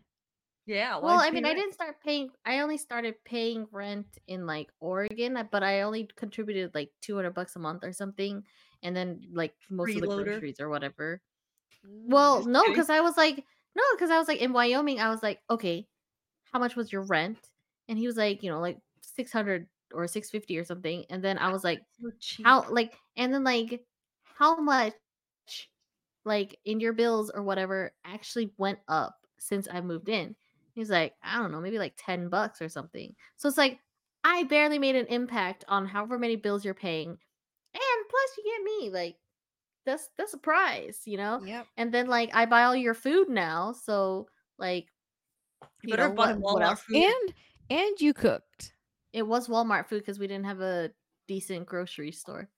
[0.66, 0.98] yeah.
[0.98, 2.30] well, I pay mean, I didn't start paying.
[2.44, 7.16] I only started paying rent in like Oregon, uh, but I only contributed like two
[7.16, 8.42] hundred bucks a month or something,
[8.82, 11.22] and then like most of the groceries or whatever.
[11.84, 13.36] Well, Just no, because I was like,
[13.74, 15.00] no, because I was like in Wyoming.
[15.00, 15.86] I was like, okay,
[16.52, 17.38] how much was your rent?
[17.88, 21.04] And he was like, you know, like six hundred or six fifty or something.
[21.10, 22.10] And then I was like, So
[22.44, 23.82] how like, and then like,
[24.24, 24.94] how much,
[26.24, 30.28] like in your bills or whatever, actually went up since I moved mm-hmm.
[30.28, 30.36] in?
[30.74, 33.14] He's like, I don't know, maybe like ten bucks or something.
[33.36, 33.78] So it's like,
[34.24, 38.64] I barely made an impact on however many bills you're paying, and plus you get
[38.64, 39.16] me like.
[39.86, 41.66] That's that's a prize, you know Yep.
[41.78, 44.28] and then like I buy all your food now, so
[44.58, 44.86] like
[45.82, 46.80] You better have bought him what else?
[46.82, 46.96] food.
[47.04, 47.34] And
[47.70, 48.74] and you cooked.
[49.12, 50.90] It was Walmart food because we didn't have a
[51.26, 52.48] decent grocery store.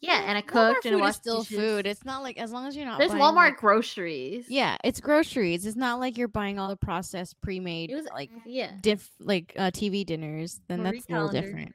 [0.00, 1.58] Yeah, Well, and I Walmart cooked and food is washed still dishes.
[1.58, 1.86] food.
[1.86, 2.98] It's not like as long as you're not.
[2.98, 4.46] There's Walmart like- groceries.
[4.48, 5.66] yeah, it's groceries.
[5.66, 8.72] It's not like you're buying all the processed, pre-made, it was like yeah.
[8.80, 10.60] diff like uh, TV dinners.
[10.68, 11.74] Then Marie that's a little different.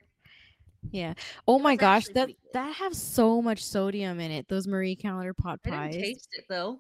[0.92, 1.16] Yeah.
[1.48, 4.48] Oh my gosh, that that have so much sodium in it.
[4.48, 5.94] Those Marie Callender pot I pies.
[5.94, 6.78] didn't taste it though.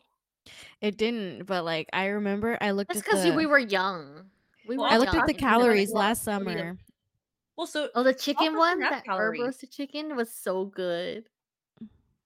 [0.79, 3.33] It didn't, but like I remember, I looked That's at because the.
[3.33, 4.29] we were young.
[4.65, 5.23] We Well, were I looked young.
[5.23, 6.77] at the talking about it, calories last summer.
[7.57, 11.27] Well, so Oh, the chicken one, that herb roasted chicken was so good.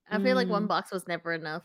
[0.09, 0.67] I feel like one Mm.
[0.67, 1.63] box was never enough.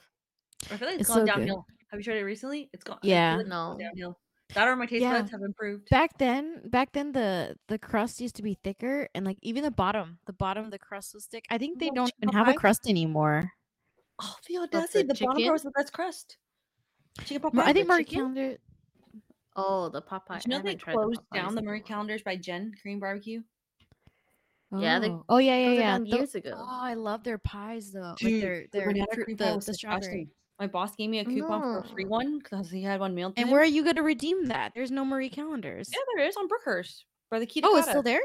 [0.70, 1.40] I feel like It's it's gone so good.
[1.40, 1.66] downhill.
[1.90, 2.70] Have you tried it recently?
[2.72, 2.98] It's gone.
[3.02, 3.36] Yeah.
[3.36, 3.76] like No.
[3.78, 4.20] downhill.
[4.54, 5.18] That or my taste Yeah.
[5.18, 5.88] buds have improved.
[5.90, 9.70] back then back then the the crust used to be thicker and like even the
[9.72, 12.46] bottom the bottom of the crust was thick i think they Well, don't even have
[12.48, 13.50] a crust anymore
[14.20, 15.02] Oh, the the audacity!
[15.02, 16.38] The, bottom part was the best crust.
[17.24, 17.70] Chicken pot Mar- pie.
[17.70, 18.04] i think the Marie?
[18.04, 18.56] Callender
[19.56, 20.40] Oh, the Popeye.
[20.42, 21.80] Did you know they haven't the closed down the in a Marie.
[21.82, 23.42] Callenders by Gen Korean Barbecue?
[24.72, 26.52] Yeah, they oh, oh yeah yeah Closed it yeah down Tho- years ago.
[26.56, 29.50] oh i love their pies though like Dude, their the their banana fruit- cream pie
[29.50, 30.30] the, was the strawberry disgusting.
[30.58, 32.10] My boss gave me a coupon for a free No.
[32.10, 33.52] one because he had one mailed to and him.
[33.52, 36.48] where are you going to redeem that there's no marie callenders Yeah, there is on
[36.48, 37.60] Brookhurst by the Key.
[37.64, 38.22] oh it's still there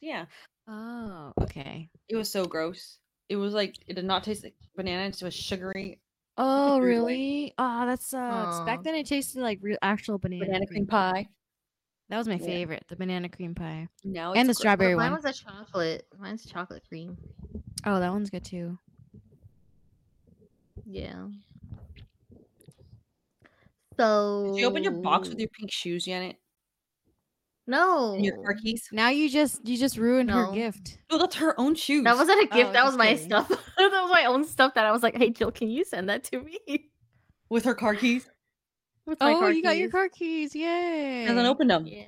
[0.00, 0.26] Yeah,
[0.68, 2.98] oh okay it was so gross.
[3.28, 5.06] It was like it did not taste like banana.
[5.08, 5.98] It was sugary
[6.38, 6.88] oh weird way.
[6.88, 8.82] really oh that sucks back Aw.
[8.82, 11.26] then it tasted like real actual banana, banana cream pie.
[12.08, 12.46] That was my Yeah.
[12.46, 14.62] favorite the banana cream pie Now and the it's gross.
[14.62, 16.06] strawberry Mine one was a chocolate.
[16.18, 17.16] Mine's chocolate cream.
[17.84, 18.78] oh that one's good too
[20.84, 21.26] Yeah.
[23.96, 26.36] So Did you open your box with your pink shoes, Janet?
[27.66, 28.88] no And your car keys?
[28.92, 30.98] Now you just you just ruined her gift.
[31.10, 32.04] No, that's her own shoes.
[32.04, 32.70] That wasn't a oh, gift.
[32.70, 33.24] Oh, that was my kidding.
[33.24, 33.48] stuff.
[33.78, 34.74] that was my own stuff.
[34.74, 36.90] That I was like, "Hey, Jill, can you send that to me?"
[37.48, 38.28] with her car keys.
[39.06, 39.92] With my Oh, car you got your keys.
[39.92, 40.54] car keys.
[40.54, 41.24] Yay.
[41.24, 41.86] Hasn't opened them.
[41.86, 42.04] Yeah.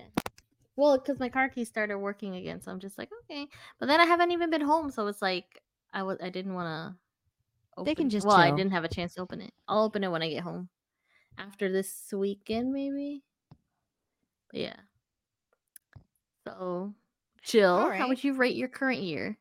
[0.77, 3.47] Well, because my car keys started working again, so I'm just like, okay.
[3.81, 6.97] But then I haven't even been home, so it's like I was I didn't want
[7.77, 7.85] to.
[7.85, 8.57] They can just Well, I chill.
[8.57, 9.53] didn't have a chance to open it.
[9.69, 10.69] I'll open it when I get home,
[11.39, 13.23] after this weekend, maybe.
[14.51, 14.77] But yeah.
[16.47, 16.95] So,
[17.43, 19.37] Jill, how would you rate your current year?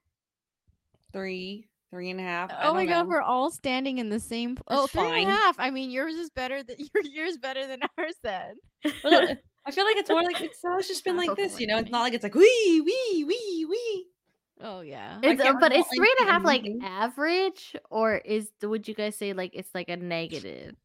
[1.13, 2.51] Three, three and a half.
[2.51, 3.09] I Oh my don't god, know.
[3.09, 4.55] we're all standing in the same.
[4.55, 5.55] p- Oh, That's three and a half.
[5.59, 8.15] I mean, yours is better than your yours better than ours.
[8.23, 8.55] Then.
[9.03, 11.67] But I feel like it's more like it's always just been Not like this, you
[11.67, 11.77] know.
[11.77, 14.05] It's not like it's like wee wee wee wee.
[14.61, 15.19] Oh yeah.
[15.21, 18.93] It's, uh, but it's three and a anything half like average, or is would you
[18.95, 20.75] guys say like it's like a negative?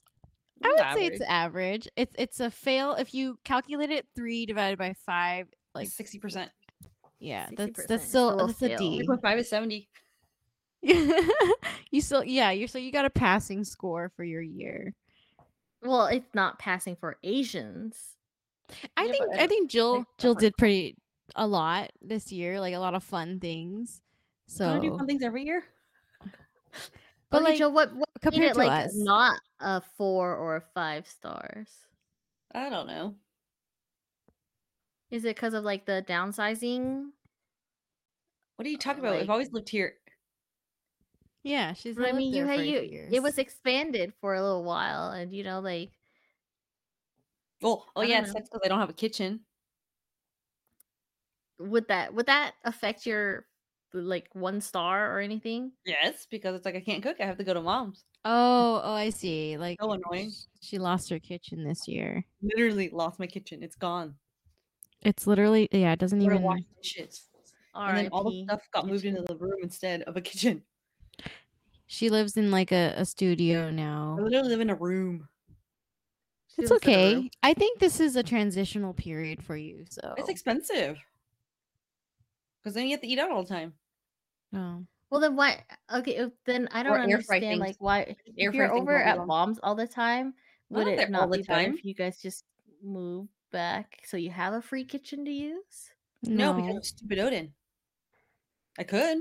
[0.64, 1.28] I would It's say it's average.
[1.28, 1.88] average.
[1.96, 5.46] It's it's a fail if you calculate it three divided by five.
[5.74, 6.50] Like like sixty percent.
[7.18, 8.78] yeah, 60%, that's that's still still a that's a fail.
[8.78, 8.98] D.
[8.98, 9.88] Three point five is seventy.
[10.82, 14.94] You still yeah you're so you got a passing score for your year.
[15.82, 17.96] Well, it's not passing for Asians.
[18.96, 20.96] I Yeah, think I think Jill Jill did pretty
[21.36, 24.00] a lot this year, like a lot of fun things.
[24.46, 25.64] So I do fun things every year.
[27.30, 28.92] but okay, like Joe, what what made compared it to like us.
[28.94, 31.68] not a four or a five stars?
[32.54, 33.14] I don't know.
[35.10, 37.06] Is it because of like the downsizing?
[38.56, 39.12] What are you talking about?
[39.12, 39.94] like- We've always lived here.
[41.42, 41.98] Yeah, she's.
[41.98, 42.80] I mean, you had you.
[42.80, 43.12] years.
[43.12, 45.90] It was expanded for a little while, and you know, like
[47.60, 48.32] Well, oh I yeah, don't it know.
[48.34, 49.40] sucks because I don't have a kitchen.
[51.58, 53.46] would that would that affect your
[53.92, 55.72] like one star or anything?
[55.84, 57.16] Yes, because it's like I can't cook.
[57.20, 58.04] I have to go to mom's.
[58.24, 59.56] Oh, oh, I see.
[59.58, 60.30] Like So annoying.
[60.60, 62.24] She lost her kitchen this year.
[62.42, 63.62] Literally lost my kitchen.
[63.62, 64.14] It's gone.
[65.02, 65.92] It's literally yeah.
[65.92, 66.42] It doesn't even.
[66.42, 67.28] wash dishes.
[67.74, 70.62] And then all the stuff got moved into the room instead of a kitchen.
[71.92, 74.16] She lives in like a, a studio now.
[74.18, 75.28] I literally live in a room.
[76.48, 76.94] She It's lives room.
[76.94, 77.30] okay.
[77.42, 79.84] I think this is a transitional period for you.
[79.90, 80.96] So It's expensive.
[82.62, 83.74] Because then you have to eat out all the time.
[84.54, 84.86] oh.
[85.10, 85.62] Well, then why?
[85.92, 89.58] Okay, then I don't air fry understand like why Air if you're over at mom's
[89.62, 90.32] all the time,
[90.70, 91.74] would not it not be better time.
[91.74, 92.44] if you guys just
[92.82, 95.90] move back so you have a free kitchen to use?
[96.22, 97.52] No, No, because of stupid Odin.
[98.78, 99.18] I could.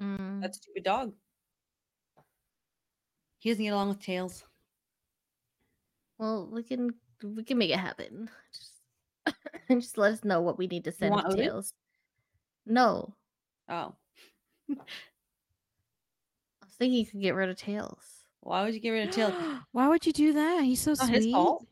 [0.00, 0.42] Mm.
[0.42, 1.12] That stupid dog.
[3.40, 4.44] He doesn't get along with tails.
[6.18, 6.90] Well, we can
[7.24, 8.30] we can make it happen.
[8.54, 9.34] Just,
[9.70, 11.72] just let us know what we need to send to Tails.
[12.66, 13.14] No,
[13.68, 13.94] Oh.
[14.70, 14.74] I
[16.64, 18.04] was thinking you could get rid of Tails.
[18.42, 19.34] Why would you get rid of tails?
[19.72, 20.62] Why would you do that?
[20.64, 21.14] He's so not sweet.
[21.24, 21.66] his fault.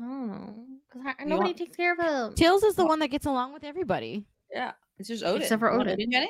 [0.00, 2.34] I don't know because nobody want- takes care of him.
[2.34, 4.24] Tails is the one that gets along with everybody.
[4.52, 4.72] Yeah.
[4.98, 5.42] It's just Odin.
[5.42, 6.10] Except for You want Odin.
[6.10, 6.28] Janet?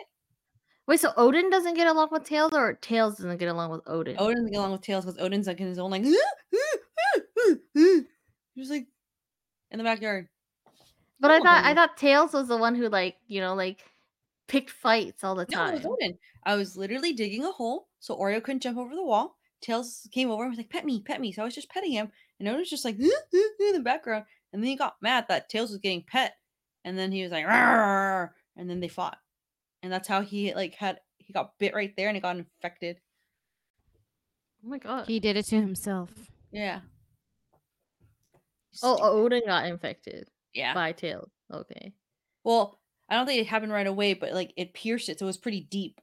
[0.93, 4.15] Wait, so Odin doesn't get along with Tails, or Tails doesn't get along with Odin?
[4.19, 6.03] Odin doesn't get along with tails because Odin's like in his own like
[8.59, 8.87] just like
[9.71, 10.29] in the backyard.
[11.19, 13.83] But I Oh, thought I thought Tails was the one who like you know like
[14.49, 15.77] picked fights all the No, time.
[15.77, 16.19] was Odin.
[16.45, 19.39] I was literally digging a hole so Oreo couldn't jump over the wall.
[19.63, 21.93] Tails came over and was like, "Pet me, pet me." So I was just petting
[21.93, 24.27] him, and Odin was just like in the background.
[24.53, 26.35] And then he got mad that Tails was getting pet,
[26.85, 29.17] and then he was like, "Rawr," and then they fought,
[29.83, 33.01] and that's how he like had he got bit right there and he got infected.
[34.65, 35.07] Oh my god!
[35.07, 36.11] He did it to himself.
[36.53, 36.81] Yeah.
[38.83, 39.03] oh, Stupid.
[39.03, 40.75] Odin got infected yeah.
[40.75, 41.31] by tail.
[41.53, 41.93] Okay.
[42.45, 42.79] Well,
[43.09, 45.39] I don't think it happened right away, but like it pierced it, so it was
[45.39, 46.01] pretty deep.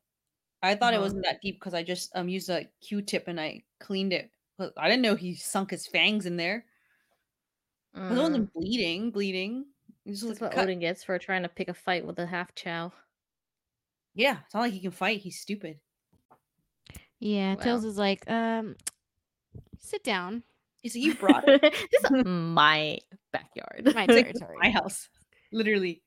[0.62, 1.04] I thought it Uh-huh.
[1.06, 4.32] wasn't that deep because I just um used a Q-tip and I cleaned it.
[4.58, 6.66] But I didn't know he sunk his fangs in there.
[7.96, 9.66] It Mm, wasn't bleeding, bleeding.
[10.06, 10.64] It just That's looked what cut.
[10.66, 12.94] Odin gets for trying to pick a fight with a half chow.
[14.16, 15.20] Yeah, it's not like he can fight.
[15.22, 15.80] He's stupid.
[17.20, 18.76] Yeah, Tails is like, um,
[19.78, 20.44] sit down.
[20.82, 23.00] He said, "You brought it this is my
[23.32, 23.92] backyard.
[23.94, 24.58] My to territory.
[24.62, 25.10] my house,
[25.52, 26.02] literally."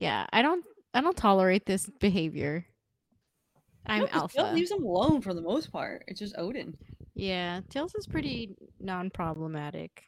[0.00, 2.66] Yeah, I don't, I don't tolerate this behavior.
[3.86, 4.36] I'm No, 'cause alpha.
[4.38, 6.04] Tails leaves him alone for the most part.
[6.08, 6.76] It's just Odin.
[7.14, 10.04] Yeah, Tails is pretty non-problematic.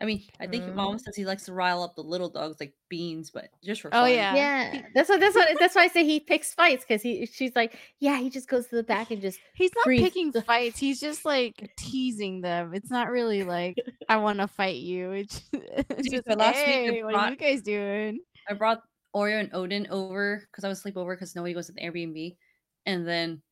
[0.00, 0.74] I mean, I think Mm.
[0.74, 3.88] Mom says he likes to rile up the little dogs like beans, but just for
[3.88, 4.10] Oh, fun.
[4.12, 4.34] yeah.
[4.34, 7.54] Yeah, that's what that's what that's why I say he picks fights because he she's
[7.54, 10.02] like, yeah, he just goes to the back and just He's not Breathe.
[10.02, 10.78] picking fights.
[10.78, 12.74] He's just like teasing them.
[12.74, 13.76] It's not really like
[14.08, 15.12] I want to fight you.
[15.12, 18.20] It's, it's Dude, just so last week I hey, what are brought- you guys doing?
[18.48, 18.82] I brought
[19.14, 22.36] Oreo and Odin over because I was sleepover because nobody goes to the Airbnb,
[22.84, 23.42] and then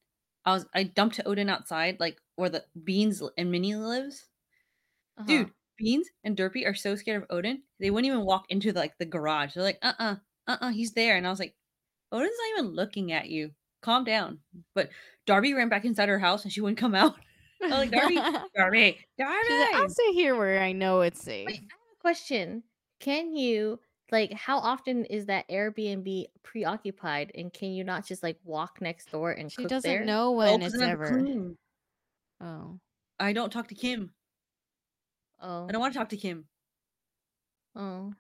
[0.44, 4.26] I was I dumped Odin outside, like where the Beans and Minnie lives.
[5.18, 5.26] Uh-huh.
[5.28, 8.96] Dude, Beans and Derpy are so scared of Odin, they wouldn't even walk into like
[8.98, 9.54] the garage.
[9.54, 10.16] They're like, uh uh-uh,
[10.46, 11.16] uh, uh he's there.
[11.16, 11.54] And I was like,
[12.10, 13.50] Odin's not even looking at you.
[13.82, 14.38] Calm down.
[14.74, 14.90] But
[15.26, 17.16] Darby ran back inside her house and she wouldn't come out.
[17.62, 18.16] I was like, Darby,
[18.56, 19.48] Darby, Darby.
[19.50, 21.46] Like, I'll stay here where I know it's safe.
[21.46, 22.62] Wait, I have a question.
[23.00, 28.38] Can you like how often is that Airbnb preoccupied and can you not just like
[28.44, 30.04] walk next door and She cook doesn't there?
[30.04, 31.08] know Oh, it's ever.
[31.08, 31.56] clean.
[32.40, 32.78] Oh.
[33.18, 34.12] I don't talk to Kim.
[35.42, 35.66] Oh.
[35.68, 36.44] I don't want to talk to Kim.
[37.76, 38.12] Oh.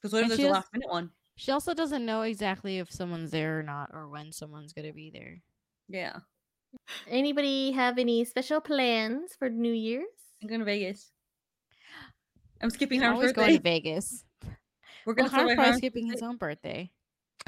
[0.00, 1.10] Because what if And there's she a has- last minute one?
[1.36, 5.10] She also doesn't know exactly if someone's there or not or when someone's gonna be
[5.10, 5.40] there.
[5.88, 6.18] Yeah.
[7.08, 10.06] Anybody have any special plans for New Year's?
[10.42, 11.10] I'm going to Vegas.
[12.62, 13.46] I'm skipping He's Harm's always birthday.
[13.48, 14.24] going to Vegas.
[14.44, 14.50] We're
[15.06, 16.90] Well, going to Harm's celebrate probably Harm's skipping his own birthday.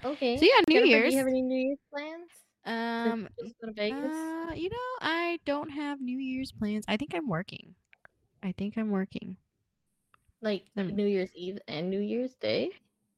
[0.05, 0.37] Okay.
[0.39, 1.11] So yeah, New Jennifer, Year's.
[1.11, 2.31] Do you have any New Year's plans?
[2.65, 3.99] Um, Just go to Vegas.
[4.17, 6.85] uh, you know, I don't have New Year's plans.
[6.89, 7.75] I think I'm working.
[8.43, 9.37] I think I'm working.
[10.41, 12.71] like lem- New Year's Eve and New Year's Day.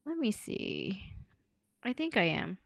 [0.05, 1.03] Let me see.
[1.83, 2.59] I think I am.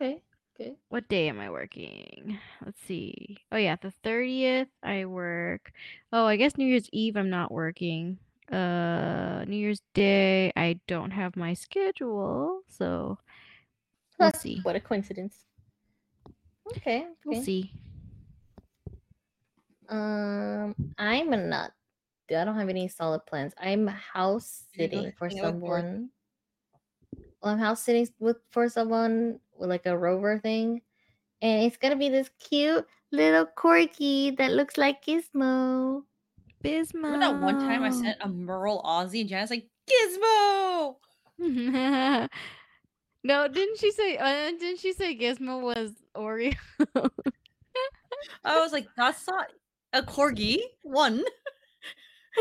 [0.00, 0.22] Okay.
[0.54, 0.76] Okay.
[0.88, 2.38] What day am I working?
[2.64, 3.38] Let's see.
[3.52, 5.72] Oh yeah, the 30th I work.
[6.12, 8.18] Oh, I guess New Year's Eve I'm not working.
[8.50, 13.18] Uh New Year's Day I don't have my schedule, so
[14.18, 14.60] we'll see.
[14.62, 15.44] What a coincidence.
[16.76, 17.06] Okay.
[17.24, 17.72] We'll see.
[19.88, 21.72] Um, I'm not.
[22.30, 23.52] I don't have any solid plans.
[23.60, 25.80] I'm house sitting for hang out with Bart.
[25.82, 26.10] someone.
[27.40, 30.82] Well, I'm house sitting with for someone with like a rover thing,
[31.42, 36.02] and it's gonna be this cute little corgi that looks like Gizmo.
[36.64, 36.94] Bismo.
[36.94, 40.96] Remember that one time I sent a Merle Aussie and Janice like, Gizmo!
[43.26, 46.54] No, didn't she say uh, didn't she say Gizmo was Oreo?
[48.44, 49.48] I was like, that's not
[49.96, 50.58] a corgi.
[50.82, 51.24] One,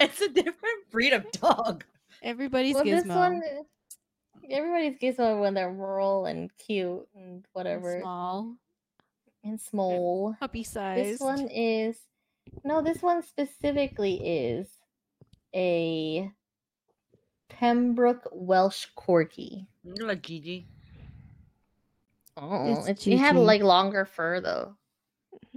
[0.00, 1.84] it's a different breed of dog.
[2.22, 3.02] Everybody's well, Gizmo.
[3.02, 3.42] this one,
[4.50, 8.56] everybody's Gizmo when they're rural and cute and and whatever Small.
[9.44, 10.36] and small.
[10.40, 11.04] Puppy size.
[11.04, 11.98] This one is
[12.64, 14.68] no, this one specifically is
[15.54, 16.30] a
[17.48, 19.66] Pembroke Welsh Corgi.
[19.84, 20.66] You're like Gigi.
[22.36, 24.76] Oh, It's it's, it had like longer fur though.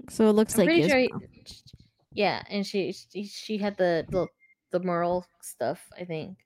[0.09, 0.97] So it looks I'm like pretty sure.
[0.97, 1.21] Gizmo.
[1.23, 1.63] it-
[2.11, 4.27] yeah, and she she, she had the, the
[4.71, 6.37] the Merle stuff, I think.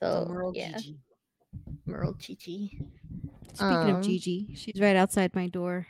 [0.00, 0.98] So Merle yeah, Gigi.
[1.86, 2.78] Merle Chichi.
[3.54, 5.86] Speaking of Um, Gigi, she's right outside my door.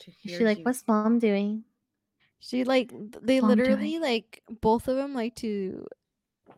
[0.00, 0.64] To She hear like, you.
[0.64, 1.64] what's mom doing?
[2.40, 3.58] She like th- they Mom doing?
[3.58, 5.86] literally like both of them like to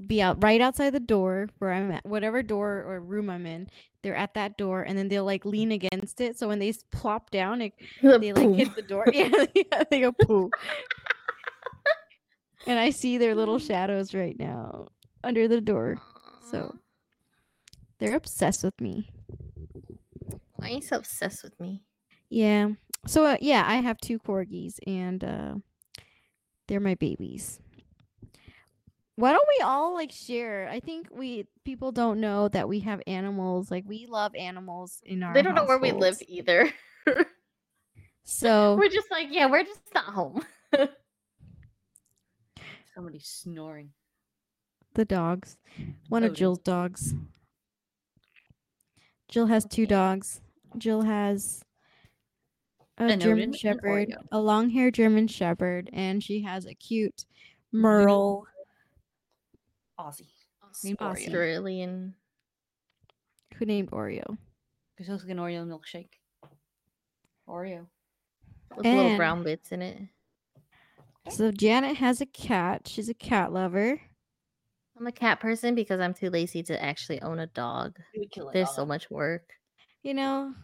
[0.07, 3.68] be out right outside the door where I'm at, whatever door or room I'm in.
[4.03, 6.38] They're at that door, and then they'll like lean against it.
[6.38, 7.72] So when they plop down, it,
[8.03, 9.07] they like hit the door.
[9.12, 10.51] Yeah, yeah, they go poo.
[12.66, 14.88] and I see their little shadows right now
[15.24, 16.01] under the door.
[16.51, 16.76] So
[17.99, 19.11] they're obsessed with me.
[20.57, 21.82] why are you so obsessed with me?
[22.30, 22.70] Yeah.
[23.07, 25.55] So uh, yeah, I have two corgis, and uh,
[26.68, 27.59] they're my babies.
[29.18, 30.68] Why don't we all like share?
[30.70, 33.68] I think we people don't know that we have animals.
[33.68, 35.34] Like we love animals in our.
[35.34, 36.22] They don't know where we live households.
[36.28, 36.70] either.
[38.30, 40.44] So we're just like, yeah, we're just not home.
[42.94, 43.92] Somebody's snoring.
[44.94, 45.56] the dogs,
[46.10, 46.36] one of Odin.
[46.36, 47.14] Jill's dogs.
[49.30, 50.42] Jill has two dogs.
[50.76, 51.62] Jill has
[52.98, 54.26] a An German Odin and Shepherd, Oreo.
[54.30, 57.24] a long-haired German Shepherd, and she has a cute
[57.72, 58.46] Merle.
[59.99, 60.26] Aussie.
[60.84, 61.11] Named Oreo.
[61.12, 62.14] Australian.
[63.55, 64.36] Who named Oreo?
[64.96, 66.11] Because it looks like an Oreo milkshake.
[67.49, 67.86] Oreo.
[68.76, 69.99] With little brown bits in it.
[71.30, 72.86] So Janet has a cat.
[72.86, 74.01] She's a cat lover.
[74.99, 77.96] I'm a cat person because I'm too lazy to actually own a dog.
[78.53, 79.53] There's so much work.
[80.03, 80.55] You know,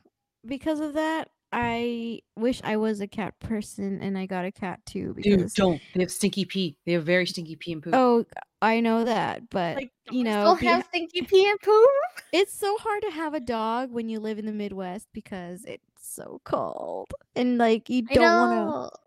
[0.44, 4.80] because of that, I wish I was a cat person and I got a cat
[4.84, 5.14] too.
[5.20, 5.80] Dude, don't.
[5.94, 6.76] They have stinky pee.
[6.84, 7.94] They have very stinky pee and poop.
[7.94, 8.24] oh,
[8.60, 11.88] I know that, but Like, you know, don't be- have stinky pee and poop.
[12.32, 15.84] it's so hard to have a dog when you live in the Midwest because it's
[16.00, 18.98] so cold and like you don't want to.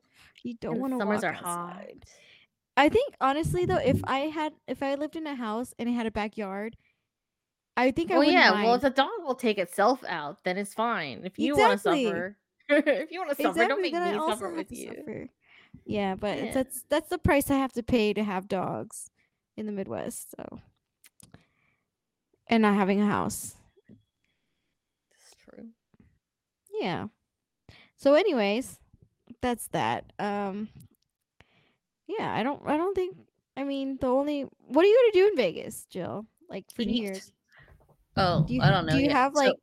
[0.44, 1.00] You don't want to.
[1.00, 1.86] summers walk are hot.
[2.78, 5.94] I think honestly though, if I had if I lived in a house and it
[5.94, 6.78] had a backyard,
[7.78, 8.52] I think I Well, would yeah.
[8.52, 8.66] mind.
[8.66, 11.22] Well, if the dog will take itself out, then it's fine.
[11.24, 12.38] If you want to suffer,
[12.70, 14.88] if you want to suffer, don't make me suffer with you.
[14.98, 15.30] suffer.
[15.86, 16.54] Yeah, but Yeah.
[16.54, 19.12] that's that's the price I have to pay to have dogs
[19.56, 20.32] in the Midwest.
[20.36, 20.60] So,
[22.48, 23.56] and not having a house.
[25.12, 25.68] That's true.
[26.82, 27.08] Yeah.
[27.96, 28.80] So anyways,
[29.42, 30.12] that's that.
[30.18, 30.70] Um
[32.08, 33.18] yeah, I don't I don't think
[33.56, 36.26] I mean the only what are you gonna do in Vegas, Jill?
[36.50, 37.32] Like for New Year's.
[38.18, 38.94] Oh, Do you, I don't know.
[38.94, 39.12] Do you yet.
[39.14, 39.54] have like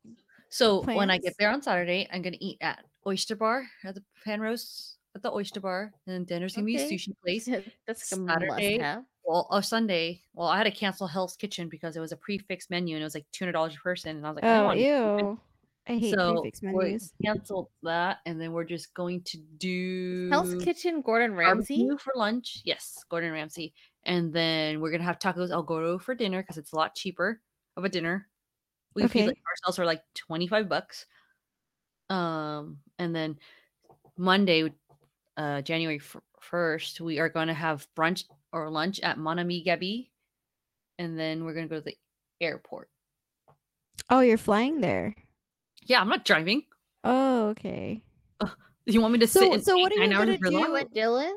[0.49, 4.03] So when I get there on Saturday, I'm gonna eat at Oyster Bar at the
[4.23, 7.49] pan roast at the Oyster Bar, and then dinner's gonna be a sushi place.
[7.87, 9.05] That's Saturday, must.
[9.23, 12.69] Well, oh Sunday, well, I had to cancel Hell's Kitchen because it was a prefix
[12.69, 14.47] menu and it was like two hundred dollars a person, and I was like, I
[14.57, 15.39] don't Oh want ew.
[15.87, 17.13] I hate so prefix menus.
[17.23, 21.89] canceled that, and then we're just going to do Hell's Kitchen, Gordon Ramsay.
[21.99, 22.61] for lunch.
[22.65, 26.71] Yes, Gordon Ramsay, and then we're gonna have tacos El Gordo for dinner because it's
[26.71, 27.41] a lot cheaper
[27.77, 28.27] of a dinner.
[28.95, 29.27] We Okay.
[29.27, 31.05] like, ourselves for like twenty five bucks.
[32.09, 33.37] Um, and then
[34.17, 34.71] Monday,
[35.37, 35.99] uh, January
[36.41, 38.23] first, we are going to have brunch
[38.53, 40.09] or lunch at Mon Ami Gabi,
[40.97, 41.97] and then we're gonna go to the
[42.39, 42.89] airport.
[44.09, 45.15] Oh, you're flying there.
[45.83, 46.63] Yeah, I'm not driving.
[47.03, 48.01] Oh, okay.
[48.85, 49.39] You want me to sit?
[49.41, 50.53] So- in so what are you gonna do life?
[50.53, 51.33] You and Dylan?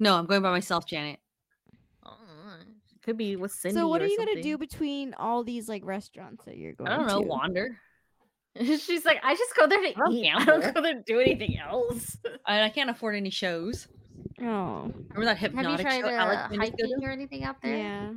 [0.00, 1.18] No, I'm going by myself, Janet.
[3.04, 3.76] Could be with Cindy.
[3.78, 6.90] so what or are you gonna do between all these like restaurants that you're going
[6.90, 7.26] I don't know, to?
[7.26, 7.78] wander.
[8.60, 10.32] She's like, I just go there to I don't eat.
[10.34, 12.16] I don't go there to do anything else.
[12.46, 13.88] I, I can't afford any shows.
[14.40, 16.06] Oh, Remember that Have you hypnotic tried show?
[16.08, 17.76] uh, Alex made us go hiking or anything out there?
[17.76, 18.12] yeah.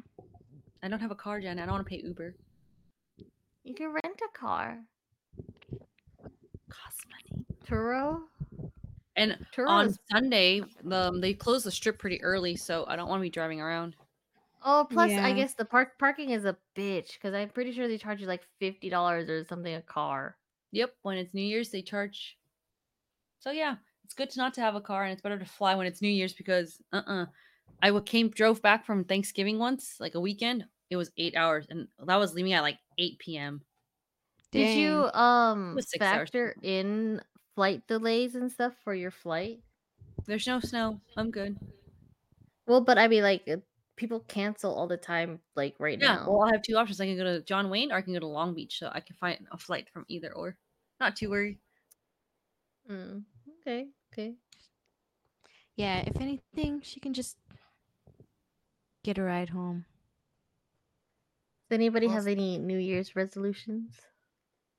[0.83, 1.63] I don't have a car, Janet.
[1.63, 2.35] I don't want to pay Uber.
[3.63, 4.77] You can rent a car.
[6.69, 7.45] Cost money.
[7.67, 8.21] Turo?
[9.15, 10.61] And Turo on is- Sunday,
[10.91, 13.95] um, they close the strip pretty early, so I don't want to be driving around.
[14.63, 15.25] Oh, plus Yeah.
[15.25, 18.27] I guess the park parking is a bitch because I'm pretty sure they charge you
[18.27, 20.37] like fifty dollars or something a car.
[20.71, 22.37] Yep, when it's New Year's, they charge.
[23.39, 25.75] So yeah, it's good to not to have a car, and it's better to fly
[25.75, 27.25] when it's New Year's because uh uh
[27.81, 30.65] I wa- came drove back from Thanksgiving once, like a weekend.
[30.89, 33.61] It was eight hours, and that was leaving at like eight p.m.
[34.51, 36.29] Did you um was six hours.
[36.29, 37.21] factor in
[37.55, 39.59] flight delays and stuff for your flight?
[40.25, 40.99] There's no snow.
[41.15, 41.57] I'm good.
[42.65, 43.57] Well, but I mean, like uh,
[43.97, 46.15] people cancel all the time, like right Yeah.
[46.15, 46.31] now.
[46.31, 47.01] Well, I have two options.
[47.01, 49.01] I can go to John Wayne or I can go to Long Beach, so I
[49.01, 50.57] can find a flight from either or.
[50.99, 51.59] Not too worried.
[52.89, 53.25] Mm,
[53.61, 54.35] okay, okay.
[55.75, 56.03] Yeah.
[56.07, 57.37] If anything, she can just
[59.03, 59.85] get a ride home.
[61.69, 63.99] Does anybody have any New Year's resolutions?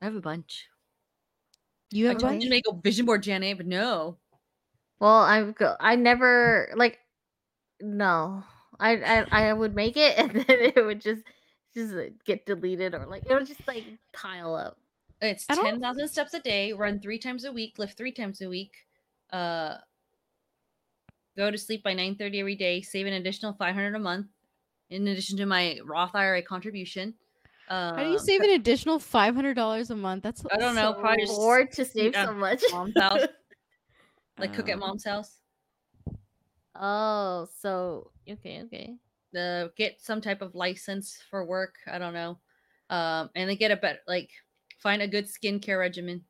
[0.00, 0.68] I have a bunch.
[1.90, 2.44] You have a told bunch?
[2.44, 4.18] to make a vision board, Janet, but no.
[4.98, 5.76] Well, I've go.
[5.78, 6.98] I never like.
[7.80, 8.42] No,
[8.80, 8.96] I
[9.30, 11.22] I I would make it, and then it would just
[11.74, 14.78] just uh, get deleted or like it would just like pile up.
[15.20, 16.72] It's ten thousand steps a day.
[16.72, 17.78] Run three times a week.
[17.78, 18.72] Lift three times a week.
[19.32, 19.76] Uh,
[21.36, 22.82] go to sleep by nine thirty every day.
[22.82, 24.28] Save an additional five hundred a month,
[24.90, 27.14] in addition to my Roth IRA contribution.
[27.70, 30.22] Um, How do you save an additional five hundred dollars a month?
[30.22, 32.62] That's I don't know, so- probably just Bored to save yeah, so much.
[32.70, 33.20] mom's house,
[34.38, 34.78] like cook at Oh.
[34.78, 35.34] mom's house?
[36.80, 38.96] oh, so okay, okay.
[39.32, 41.76] the get some type of license for work.
[41.90, 42.38] I don't know.
[42.90, 44.30] Um, and they get a better like
[44.78, 46.24] find a good skincare regimen.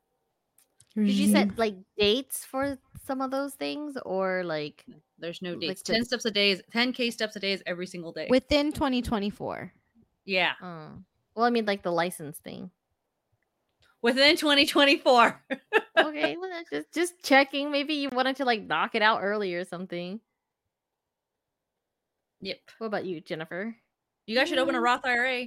[0.96, 2.76] Did you set like dates for
[3.06, 4.84] some of those things, or like
[5.18, 5.82] There's no Like dates.
[5.82, 8.26] the- Ten steps a day is ten k steps a day is every single day.
[8.30, 9.72] within twenty twenty four?
[10.24, 10.88] yeah, uh,
[11.34, 12.70] well, I mean like the license thing.
[14.02, 15.44] within 2024.
[15.98, 17.72] Okay, well, just just checking.
[17.72, 20.20] Maybe you wanted to like knock it out early or something.
[22.40, 22.58] Yep.
[22.78, 23.74] What about you, Jennifer?
[24.26, 24.82] You guys should open a Mm.
[24.84, 25.42] Roth IRA.
[25.42, 25.46] Uh,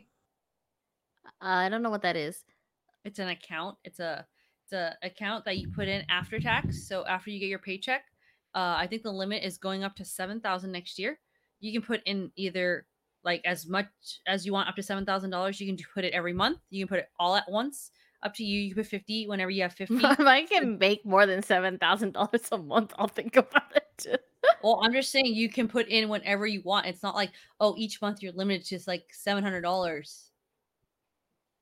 [1.42, 2.44] I don't know what that is.
[3.06, 3.78] It's an account.
[3.84, 4.26] It's a
[4.66, 6.88] it's a account that you put in after tax.
[6.88, 8.04] So after you get your paycheck,
[8.56, 11.20] uh, I think the limit is going up to seven thousand next year.
[11.60, 12.86] You can put in either
[13.24, 13.88] like as much
[14.28, 15.60] as you want up to seven thousand dollars.
[15.60, 16.60] You can put it every month.
[16.70, 17.92] You can put it all at once.
[18.24, 18.60] Up to you.
[18.62, 19.96] You can put fifty whenever you have fifty.
[20.04, 24.24] if I can make more than seven thousand dollars a month, I'll think about it.
[24.64, 26.86] Well, I'm just saying you can put in whenever you want.
[26.88, 30.30] It's not like oh each month you're limited to just like seven hundred dollars.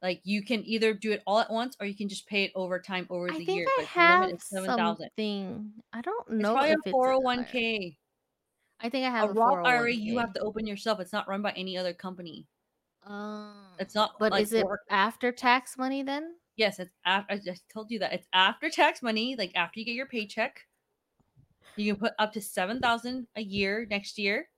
[0.02, 2.52] Like you can either do it all at once or you can just pay it
[2.56, 3.66] over time over I the think year.
[3.68, 5.10] I but the have limit is seven thousand.
[5.18, 5.72] something.
[5.92, 7.48] I don't It's know probably if a it's four hundred an one IRA.
[7.48, 7.98] k.
[8.82, 11.02] I think I have a, Roth IRA you have to open yourself.
[11.02, 12.48] It's not run by any other company.
[13.06, 14.14] Um, It's not.
[14.20, 16.36] but like is it work- after tax money then?
[16.56, 16.92] Yes, it's.
[17.06, 19.36] Af- I just told you that it's after tax money.
[19.38, 20.66] Like after you get your paycheck,
[21.80, 24.50] you can put up to seven thousand a year next year.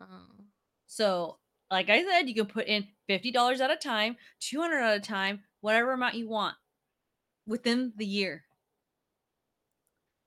[0.00, 0.48] Um,
[0.86, 1.38] So,
[1.70, 4.96] like I said, you can put in fifty dollars at a time, two hundred at
[4.96, 6.54] a time, whatever amount you want
[7.46, 8.44] within the year.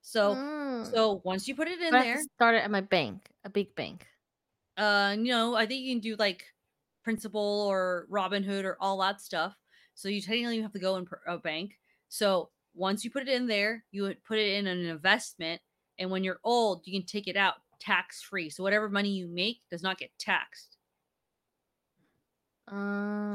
[0.02, 0.90] So, mm.
[0.90, 3.74] so once you put it in But there, start it at my bank, a big
[3.74, 4.06] bank.
[4.76, 6.44] uh, you know, I think you can do like
[7.04, 9.54] Principal or Robinhood or all that stuff.
[9.94, 11.78] So you technically have to go in a bank.
[12.08, 15.60] So once you put it in there, you would put it in an investment,
[16.00, 18.50] and when you're old, you can take it out tax free.
[18.50, 20.78] So whatever money you make does not get taxed.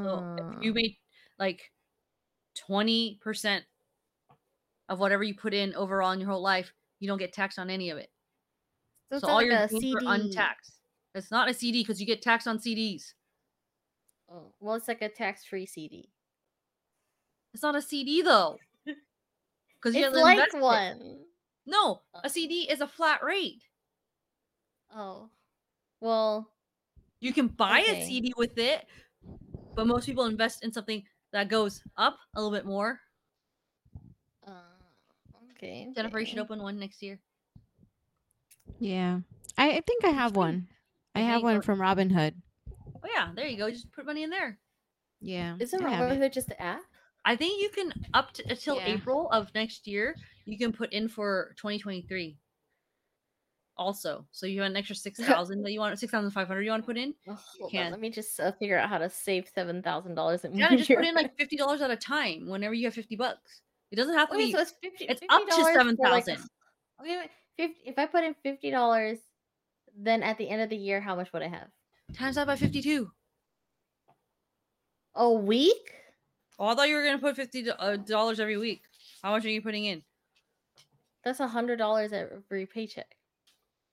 [0.02, 0.74] So you Oh.
[0.74, 0.96] made
[1.38, 1.72] like
[2.54, 3.64] 20%
[4.88, 7.70] of whatever you put in overall in your whole life, you don't get taxed on
[7.70, 8.10] any of it.
[9.10, 10.80] So, it's So all like your a gains are untaxed.
[11.14, 13.14] It's not a CD because you get taxed on CDs.
[14.28, 16.12] Oh, well, it's like a tax-free CD.
[17.52, 18.58] It's not a CD though.
[19.82, 21.25] Because It's like invest it.
[21.66, 21.72] One.
[21.72, 22.20] No, Oh.
[22.24, 23.62] a CD is a flat rate.
[24.94, 25.30] Oh,
[26.00, 26.52] well,
[27.20, 28.02] You can buy Okay.
[28.02, 28.86] a CD with it,
[29.74, 31.02] but most people invest in something
[31.32, 33.00] that goes up a little bit more.
[34.46, 34.78] uh,
[35.52, 35.90] okay.
[35.94, 37.18] Jennifer, you should open one next year.
[38.78, 39.20] Yeah.
[39.56, 40.38] I, I think I have fine.
[40.38, 40.68] one.
[41.14, 42.34] I Okay, have one from Robinhood.
[43.02, 43.70] Oh yeah, there you go.
[43.70, 44.58] Just put money in there.
[45.20, 45.56] Yeah.
[45.58, 46.20] Isn't I Robin it.
[46.20, 46.82] Hood just the app?
[47.24, 48.86] I think you can up to until Yeah.
[48.88, 50.14] April of next year.
[50.46, 52.38] You can put in for 2023.
[53.78, 56.62] Also, so you have an extra six thousand that you want, six thousand five hundred
[56.62, 57.14] you want to put in.
[57.28, 57.32] Oh,
[57.64, 57.90] on, can.
[57.90, 60.78] Let me just uh, figure out how to save seven thousand dollars in Yeah, one
[60.78, 62.48] just put in like fifty dollars at a time.
[62.48, 64.52] Whenever you have fifty bucks, it doesn't have to Okay, be.
[64.52, 65.04] so it's fifty.
[65.04, 66.48] it's up to $50 for, like, 7,000.
[67.02, 67.28] Okay,
[67.58, 69.18] 50, if I put in fifty dollars,
[69.94, 71.68] then at the end of the year, how much would I have?
[72.14, 73.10] times that by fifty-two.
[75.16, 75.92] A week?
[76.58, 78.82] Oh, I thought you were gonna put fifty do- uh, dollars every week.
[79.22, 80.02] How much are you putting in?
[81.26, 83.16] That's a hundred dollars every paycheck.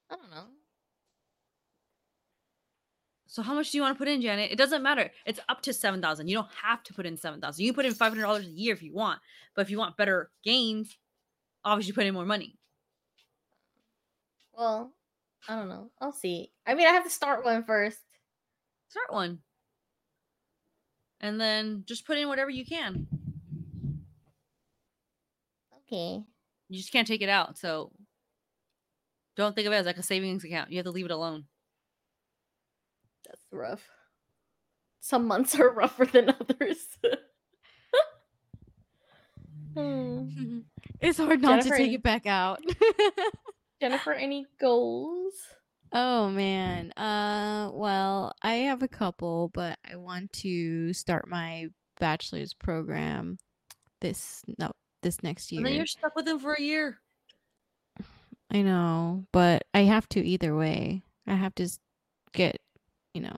[0.07, 0.43] I don't know.
[3.25, 4.51] So how much do you want to put in, Janet?
[4.51, 5.09] It doesn't matter.
[5.25, 6.27] It's up to seven thousand.
[6.27, 7.65] You don't have to put in seven thousand.
[7.65, 9.19] You can put in five hundred dollars a year if you want.
[9.55, 10.95] But if you want better gains,
[11.65, 12.55] obviously put in more money.
[14.55, 14.93] Well,
[15.49, 15.89] I don't know.
[15.99, 16.51] I'll see.
[16.67, 17.97] I mean, I have to start one first.
[18.89, 19.39] Start one.
[21.19, 23.07] And then just put in whatever you can.
[25.79, 26.25] Okay.
[26.73, 27.59] You just can't take it out.
[27.59, 27.91] So
[29.35, 30.71] don't think of it as like a savings account.
[30.71, 31.43] You have to leave it alone.
[33.27, 33.87] That's rough.
[34.99, 36.77] Some months are rougher than others.
[39.75, 40.59] Hmm.
[41.01, 42.59] It's hard not Jennifer, to take it back out.
[43.81, 45.33] Jennifer, any goals?
[45.91, 46.91] oh man.
[46.91, 51.67] Uh well, I have a couple, but I want to start my
[51.99, 53.37] bachelor's program
[54.01, 54.71] this no
[55.03, 55.59] this next year.
[55.59, 56.99] And then you're stuck with them for a year.
[58.51, 61.03] I know, but I have to either way.
[61.27, 61.67] I have to
[62.33, 62.59] get,
[63.13, 63.35] you know,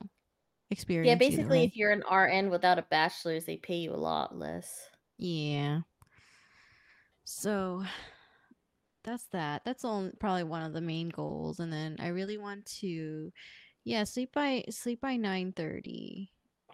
[0.72, 1.08] experience.
[1.08, 4.90] Yeah, basically, if you're an RN without a bachelor's, they pay you a lot less.
[5.18, 5.82] Yeah.
[7.24, 7.84] So
[9.04, 9.62] that's that.
[9.66, 11.60] That's all probably one of the main goals.
[11.60, 13.32] And then I really want to
[13.86, 16.32] yeah, sleep by sleep by nine thirty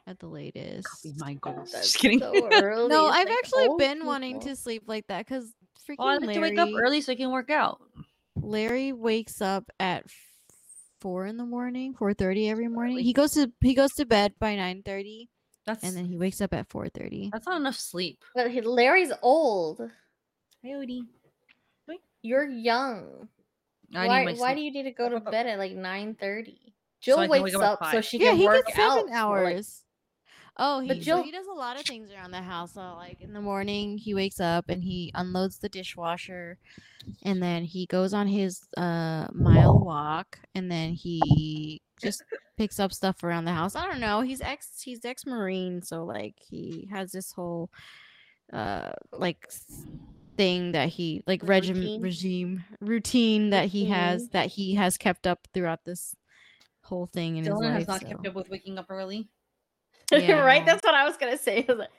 [0.07, 0.87] at the latest.
[1.17, 1.71] my goals.
[1.71, 2.19] That's Just kidding.
[2.19, 2.89] so early.
[2.89, 5.45] No, It's I've like actually old been wanting to sleep like that because
[5.87, 7.81] freaking Oh, I like Larry, to wake up early so I can work out.
[8.35, 10.05] Larry wakes up at
[11.01, 12.95] four in the morning, four thirty every morning.
[12.95, 13.03] early.
[13.03, 15.29] He goes to he goes to bed by nine thirty,
[15.65, 17.29] That's and then he wakes up at four thirty.
[17.31, 18.23] that's not enough sleep.
[18.35, 19.79] But he- Larry's old.
[20.63, 21.01] Hi, Odie.
[22.23, 23.27] You're young.
[23.95, 24.25] I why?
[24.25, 26.59] need Why do you need to go to bed at like nine thirty?
[26.65, 26.71] So
[27.01, 28.05] Jill I can wake wakes up at up so five.
[28.05, 28.91] she Yeah, can he work gets out.
[28.97, 29.81] seven for, like- hours.
[30.57, 32.73] Oh, But he so he does a lot of things around the house.
[32.73, 36.57] So like in the morning, he wakes up and he unloads the dishwasher,
[37.23, 42.23] and then he goes on his uh mile walk, and then he just
[42.57, 43.75] picks up stuff around the house.
[43.75, 44.21] I don't know.
[44.21, 47.69] He's ex he's ex marine, so like he has this whole
[48.51, 49.47] uh like
[50.37, 52.01] thing that he like regime Routine?
[52.01, 56.15] regime routine that he has that he has kept up throughout this
[56.83, 57.73] whole thing in his Dylan life.
[57.73, 59.29] has not kept up with waking up early.
[60.21, 60.41] Yeah.
[60.43, 60.65] right?
[60.65, 61.65] That's what I was gonna say.
[61.69, 61.89] I was like,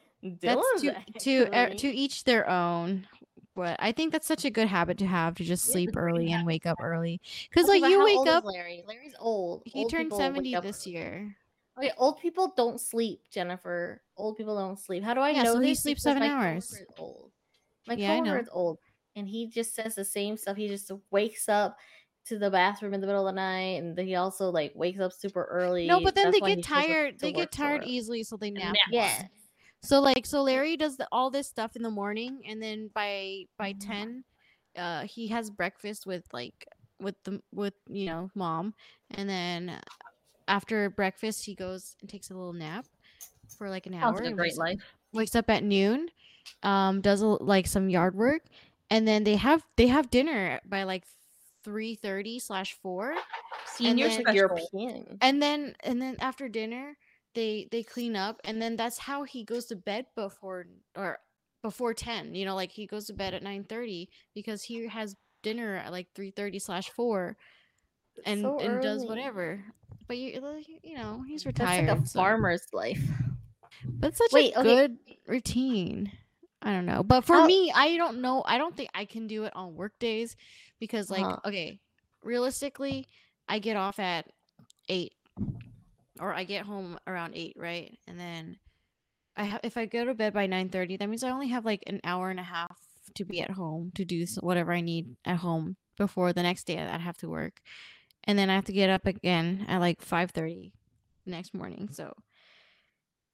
[0.41, 1.77] that's to to Henry.
[1.77, 3.07] to each their own
[3.55, 6.01] but i think that's such a good habit to have to just sleep it's a
[6.01, 8.85] early and wake up early because Okay, like you how wake old is up Larry.
[8.87, 9.63] Larry's old.
[9.65, 10.95] he Old turned 70 this early.
[10.97, 11.37] year
[11.79, 14.03] Okay, old people don't sleep, Jennifer.
[14.17, 15.03] Old people don't sleep.
[15.03, 16.83] How do I Yeah, know so he sleeps Because seven my hours.
[16.99, 17.31] old.
[17.87, 18.79] My Yeah, I coworker is old,
[19.17, 20.57] and he just says the same stuff.
[20.57, 21.79] He just wakes up
[22.27, 25.01] to the bathroom in the middle of the night, and then he also like wakes
[25.01, 25.89] up super early.
[25.89, 28.37] no but then That's they get he shows up tired they get tired easily so
[28.37, 29.31] they nap more.
[29.83, 33.45] So like so larry does the, all this stuff in the morning and then by
[33.59, 33.81] by Mhm.
[33.81, 34.25] 10
[34.77, 36.67] uh he has breakfast with like
[37.01, 38.75] with the with you know mom
[39.11, 39.81] and then
[40.49, 42.87] after breakfast he goes and takes a little nap
[43.57, 44.81] for like an hour like a great wakes life.
[45.13, 46.09] wakes up at noon,
[46.63, 48.43] um, does a, like some yard work,
[48.91, 51.05] and then they have they have dinner by like
[51.65, 53.15] three thirty slash four,
[53.67, 54.35] Senior then.
[54.35, 55.19] European.
[55.21, 56.97] and then and then after dinner
[57.35, 61.19] they they clean up, and then that's how he goes to bed before or
[61.63, 65.77] before 10 you know like he goes to bed at 9:30 because he has dinner
[65.77, 67.37] at like 3:30 slash 4
[68.27, 69.63] and So and does whatever
[70.09, 70.41] but you
[70.83, 73.01] you know he's That's retired like a so- farmer's life.
[73.85, 74.69] but such Wait, a okay.
[74.69, 74.99] good
[75.29, 76.11] routine
[76.63, 79.45] i don't know but for me i don't know i don't think i can do
[79.45, 80.37] it on work days
[80.81, 81.37] because like Uh-huh.
[81.49, 81.79] okay
[82.23, 83.07] realistically
[83.49, 84.27] i get off at
[84.89, 85.13] 8
[86.21, 87.99] or i get home around 8 right?
[88.07, 88.59] And then
[89.37, 91.83] i ha- if i go to bed by 9:30 that means i only have like
[91.87, 92.79] an hour and a half
[93.15, 96.79] to be at home to do whatever i need at home before the next day
[96.79, 97.61] I'd have to work.
[98.25, 100.73] And then i have to get up again at like 5:30
[101.25, 102.13] the next morning so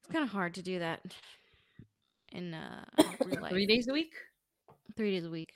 [0.01, 1.01] it's kind of hard to do that
[2.33, 2.85] in uh
[3.25, 3.51] real life.
[3.53, 4.13] Three days a week.
[4.97, 5.51] three days a week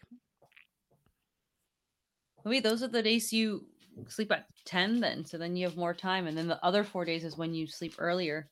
[2.45, 3.67] Maybe those are the days you
[4.09, 5.01] sleep at ten.
[5.01, 7.55] Then, so then you have more time, and then the other four days is when
[7.55, 8.49] you sleep earlier.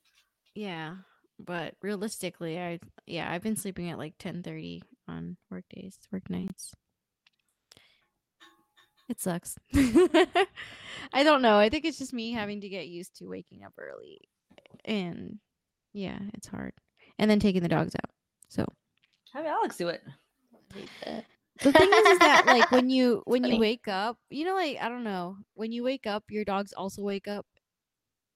[0.54, 0.94] yeah
[1.42, 6.74] but realistically i yeah i've been sleeping at like 10:30 on work days work nights
[9.08, 13.26] it sucks i don't know i think it's just me having to get used to
[13.26, 14.20] waking up early
[14.84, 15.38] and
[15.94, 16.74] yeah it's hard
[17.20, 18.10] and then taking the dogs out
[18.48, 18.64] so
[19.34, 20.02] Have Alex do it.
[20.74, 24.78] the thing is, is that like when you when you wake up you know like
[24.80, 27.44] i don't know when you wake up your dogs also wake up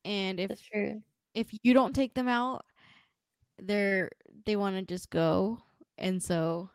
[0.05, 1.03] and if That's true.
[1.35, 2.65] if you don't take them out
[3.59, 4.11] they're
[4.47, 5.59] they want to just go
[5.99, 6.71] and so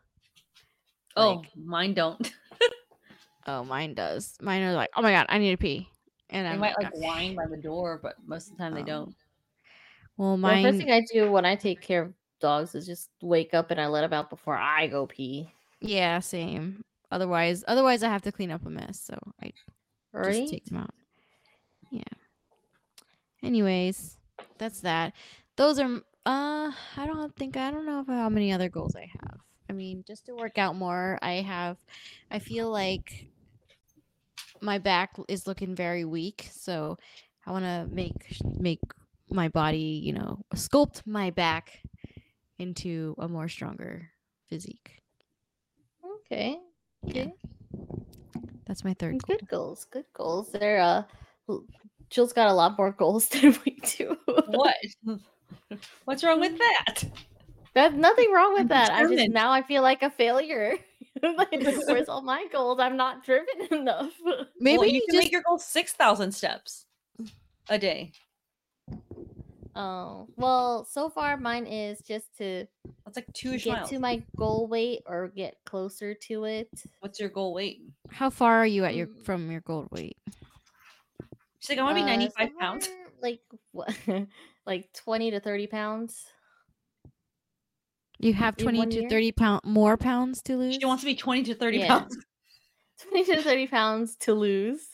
[1.18, 2.32] Oh, Like- mine don't.
[3.48, 5.88] oh mine does mine are like oh my god i need to pee
[6.30, 8.74] and They i'm might like like whine by the door, but most of the time
[8.76, 8.86] they Oh.
[8.86, 9.16] don't.
[10.20, 13.54] Well The first thing I do when I take care of dogs is just wake
[13.56, 15.50] up and I let them out before I go pee.
[15.82, 19.52] yeah same otherwise otherwise i have to clean up a mess so i
[20.14, 20.34] Right?
[20.42, 20.94] just take them out.
[21.92, 22.14] Yeah.
[23.44, 24.18] Anyways,
[24.58, 25.14] that's that.
[25.56, 25.86] Those are
[26.26, 29.38] uh I don't think I don't know if how many other goals I have.
[29.70, 31.78] I mean, just to work out more, I have
[32.32, 33.28] I feel like
[34.62, 36.98] my back is looking very weak, so
[37.46, 38.82] I want to make make
[39.30, 41.80] my body, you know, sculpt my back
[42.58, 44.10] into a more stronger
[44.50, 45.02] physique.
[46.26, 46.58] Okay.
[47.04, 47.22] Yeah.
[47.22, 47.34] Okay.
[48.66, 49.38] That's my third goal.
[49.38, 49.86] Good goals.
[49.90, 50.52] Good goals.
[50.52, 51.04] They're uh
[52.10, 54.18] Jill's got a lot more goals than we do.
[54.26, 54.76] What?
[56.06, 57.04] What's wrong with that?
[57.74, 58.92] There's nothing wrong with I'm that.
[58.92, 60.76] I just now I feel like a failure.
[61.24, 61.52] like,
[61.88, 62.80] where's all my goals?
[62.80, 64.12] I'm not driven enough.
[64.60, 66.86] Maybe well, you you can just make your goal six thousand steps
[67.70, 68.12] a day.
[69.80, 72.68] Oh well, so far mine is just to
[73.06, 73.90] That's like two get miles.
[73.92, 76.70] to my goal weight or get closer to it.
[77.00, 77.82] What's your goal weight?
[78.12, 79.24] how far are you at your Mm.
[79.24, 80.18] from your goal weight?
[81.60, 82.86] She's like, I want to be Uh, ninety five pounds.
[82.86, 83.98] somewhere Like what?
[84.66, 86.26] like twenty to thirty pounds.
[88.20, 89.10] You have In 20 to year?
[89.10, 90.76] 30 pound more pounds to lose.
[90.76, 91.88] She wants to be twenty to thirty Yeah.
[91.88, 92.18] pounds.
[93.02, 94.90] 20 to 30 pounds to lose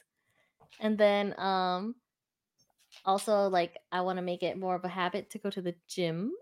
[0.79, 1.95] and then um
[3.05, 5.75] also like i want to make it more of a habit to go to the
[5.87, 6.33] gym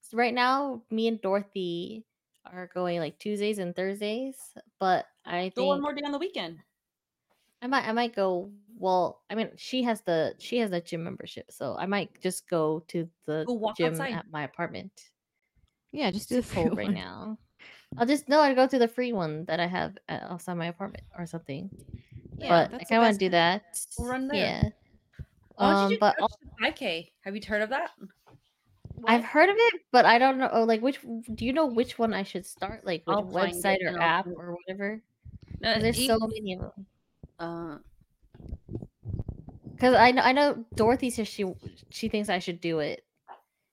[0.00, 2.06] so right now me and dorothy
[2.44, 6.12] are going like tuesdays and thursdays but i think Go one think more day on
[6.12, 6.62] the weekend.
[7.62, 11.04] i might i might go well i mean she has the she has a gym
[11.04, 14.12] membership so i might just go to the Go walk gym outside.
[14.12, 15.10] at my apartment
[15.92, 16.94] yeah, just do the it's cold right one.
[16.94, 17.38] now
[17.98, 20.66] i'll just no I'll go to the free one that i have at, outside my
[20.66, 21.70] apartment or something
[22.38, 23.32] Yeah, but I that's the kind of want best to do bet.
[23.32, 23.64] that.
[23.96, 24.58] We'll run there.
[24.58, 24.70] Yeah,
[25.56, 27.12] Why Um, you but Couch 5K?
[27.22, 27.90] Have you heard of that?
[29.06, 30.48] I've heard of it, but I don't know.
[30.52, 31.00] Oh, like which?
[31.02, 32.84] Do you know which one I should start?
[32.84, 34.36] Like which I'll find it website or and I'll app do it.
[34.38, 35.02] or whatever?
[35.60, 36.86] No, 'Cause There's e- so many of them.
[37.38, 37.78] uh,
[39.74, 41.44] Because I know I know Dorothy says she
[41.90, 43.04] she thinks I should do it.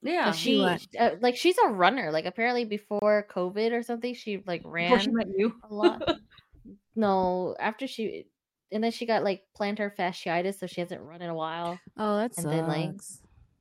[0.02, 0.26] yeah.
[0.26, 0.86] 'Cause she what?
[1.00, 2.12] uh, like she's a runner.
[2.12, 5.56] Like apparently before COVID or something, she like Before she ran met you.
[5.64, 6.02] a lot.
[6.96, 8.28] no, after she
[8.72, 11.84] and then she got like plantar fasciitis, so she hasn't run in a while.
[11.98, 13.02] Oh, that And then, like.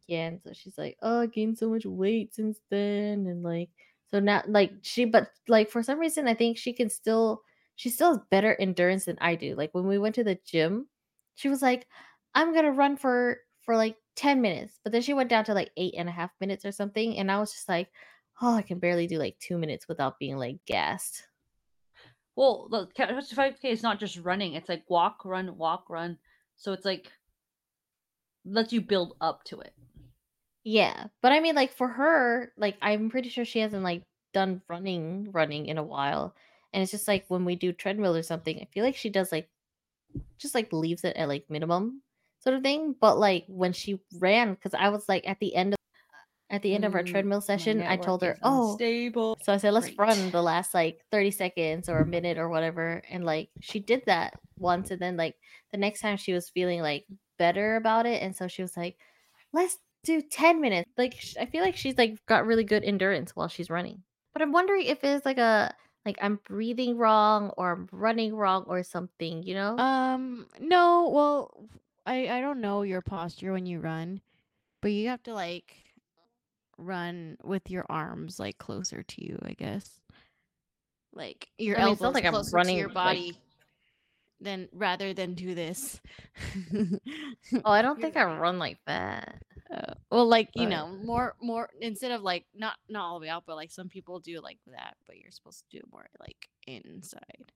[0.06, 3.70] Yeah, and so she's like, "Oh, I gained so much weight since then," and like,
[4.08, 7.42] so now, like, she, but like for some reason, I think she can still,
[7.76, 9.54] she still has better endurance than I do.
[9.54, 10.88] Like when we went to the gym,
[11.36, 11.86] she was like,
[12.34, 15.70] "I'm gonna run for for like ten minutes," but then she went down to like
[15.76, 17.90] eight and a half minutes or something, and I was just like,
[18.42, 21.28] "Oh, I can barely do like two minutes without being like gassed."
[22.40, 24.54] Well, the to 5K is not just running.
[24.54, 26.16] It's like walk, run, walk, run.
[26.56, 27.12] So it's like
[28.46, 29.74] lets you build up to it.
[30.64, 34.62] Yeah, but I mean, like for her, like I'm pretty sure she hasn't like done
[34.70, 36.34] running, running in a while,
[36.72, 39.30] and it's just like when we do treadmill or something, I feel like she does
[39.30, 39.50] like,
[40.38, 42.00] just like leaves it at like minimum
[42.38, 42.94] sort of thing.
[42.98, 45.79] But like when she ran, because I was like at the end of,
[46.50, 49.36] at the end of our treadmill session, I told her, "Oh, unstable.
[49.42, 49.98] So I said, let's Great.
[49.98, 53.02] run the last like 30 seconds or a minute or whatever.
[53.10, 54.90] And like she did that once.
[54.90, 55.36] And then like
[55.72, 57.06] the next time she was feeling like
[57.38, 58.22] better about it.
[58.22, 58.98] And so she was like,
[59.52, 60.90] let's do 10 minutes.
[60.96, 64.02] Like sh- I feel like she's like got really good endurance while she's running.
[64.32, 65.74] But I'm wondering if it's like a,
[66.04, 69.76] like I'm breathing wrong or I'm running wrong or something, you know?
[69.76, 71.68] Um, no, well,
[72.06, 74.20] I I don't know your posture when you run,
[74.82, 75.76] but you have to like
[76.80, 80.00] run with your arms like closer to you, I guess.
[81.12, 83.38] Like your I mean, elbows like closer running, to your like- body,
[84.40, 86.00] than rather than do this.
[87.64, 89.42] oh, I don't think I run like that.
[89.70, 93.24] Uh, well, like you But- know, more more instead of like not not all the
[93.24, 96.06] way out, but like some people do like that, but you're supposed to do more
[96.20, 97.52] like inside.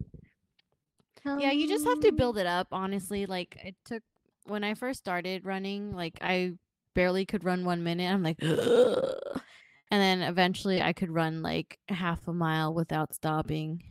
[1.26, 3.24] Yeah, you just have to Um, build it up, honestly.
[3.24, 4.02] Like it took
[4.44, 6.52] when I first started running, like I
[6.94, 8.10] barely could run 1 minute.
[8.12, 13.82] I'm like and then eventually I could run like half a mile without stopping.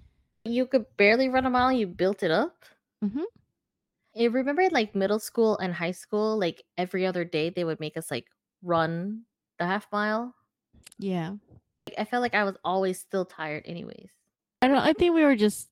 [0.45, 1.71] You could barely run a mile.
[1.71, 2.65] You built it up.
[3.03, 3.23] Mhm.
[4.19, 7.97] I remember like middle school and high school, like every other day they would make
[7.97, 8.25] us like
[8.61, 9.23] run
[9.59, 10.35] the half mile.
[10.99, 11.35] Yeah.
[11.97, 14.09] I felt like I was always still tired, anyways.
[14.61, 15.69] I don't I think we were just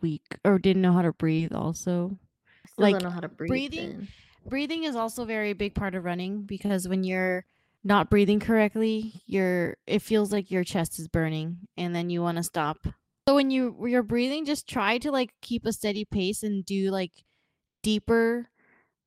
[0.00, 2.18] weak or didn't know how to breathe also.
[2.64, 3.48] I still Like, don't know how to breathe.
[3.48, 4.08] breathing- then.
[4.48, 7.44] Breathing is also very big part of running because when you're
[7.84, 12.36] not breathing correctly, your it feels like your chest is burning and then you want
[12.36, 12.78] to stop.
[13.28, 16.64] So when you when you're breathing, just try to like keep a steady pace and
[16.64, 17.12] do like
[17.82, 18.48] deeper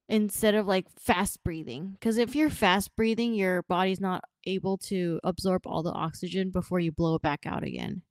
[0.08, 1.92] instead of like fast breathing.
[1.94, 6.80] Because if you're fast breathing, your body's not able to absorb all the oxygen before
[6.80, 8.02] you blow it back out again.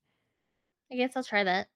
[0.92, 1.68] I guess I'll try that.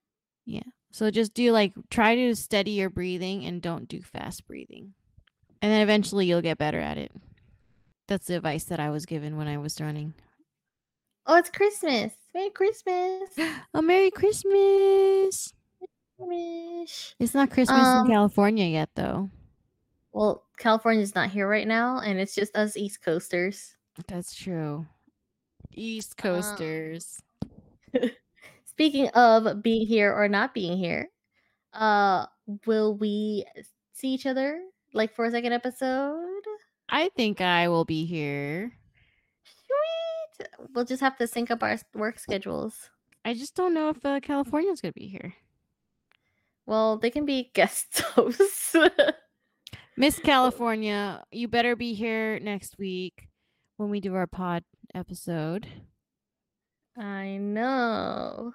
[0.46, 0.62] Yeah.
[0.92, 4.94] So just do like try to steady your breathing and don't do fast breathing.
[5.64, 7.10] And then eventually you'll get better at it.
[8.06, 10.12] That's the advice that I was given when I was running.
[11.24, 12.12] Oh, it's Christmas.
[12.34, 13.30] Merry Christmas.
[13.72, 15.54] Oh, Merry Christmas.
[16.18, 17.14] Christmas.
[17.18, 19.30] It's not Christmas Um, in California yet though.
[20.12, 23.74] Well, California's not here right now, and it's just us East Coasters.
[24.06, 24.84] That's true.
[25.72, 27.22] East Uh, Coasters.
[28.66, 31.08] Speaking of being here or not being here,
[31.72, 32.26] uh,
[32.66, 33.46] will we
[33.94, 34.60] see each other
[34.94, 36.42] like for a second episode?
[36.88, 38.72] I think I will be here.
[39.44, 40.48] Sweet.
[40.74, 42.90] We'll just have to sync up our work schedules.
[43.24, 45.34] I just don't know if uh, California's going to be here.
[46.66, 48.74] Well, they can be guest hosts.
[49.96, 53.28] Miss California, you better be here next week
[53.76, 54.64] when we do our pod
[54.94, 55.66] episode.
[56.96, 58.52] I know.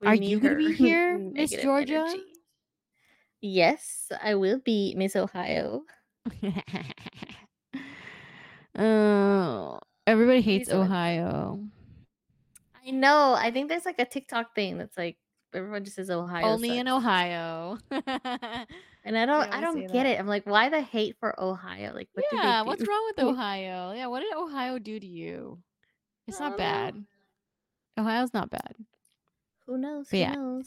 [0.00, 2.06] We Are you gonna be here, Miss Georgia?
[2.08, 2.22] energy.
[3.42, 5.82] Yes, I will be Miss Ohio.
[8.78, 10.70] oh, everybody hates.
[10.70, 11.60] Ohio.
[12.86, 13.34] I know.
[13.34, 15.18] I think there's like a TikTok thing that's like
[15.52, 16.46] everyone just says Ohio.
[16.46, 17.04] Only in sucks.
[17.04, 17.78] Ohio.
[19.04, 20.06] And I don't I always don't get that.
[20.06, 20.20] it.
[20.20, 21.92] I'm like, why the hate for Ohio?
[21.94, 22.88] Like what did they yeah, what's do?
[22.88, 23.92] wrong with Ohio?
[23.92, 25.58] Yeah, what did Ohio do to you?
[26.28, 26.64] It's I not don't know.
[26.64, 27.04] bad.
[27.98, 28.74] Ohio's not bad.
[29.66, 30.08] Who knows?
[30.10, 30.34] Who yeah.
[30.34, 30.66] knows?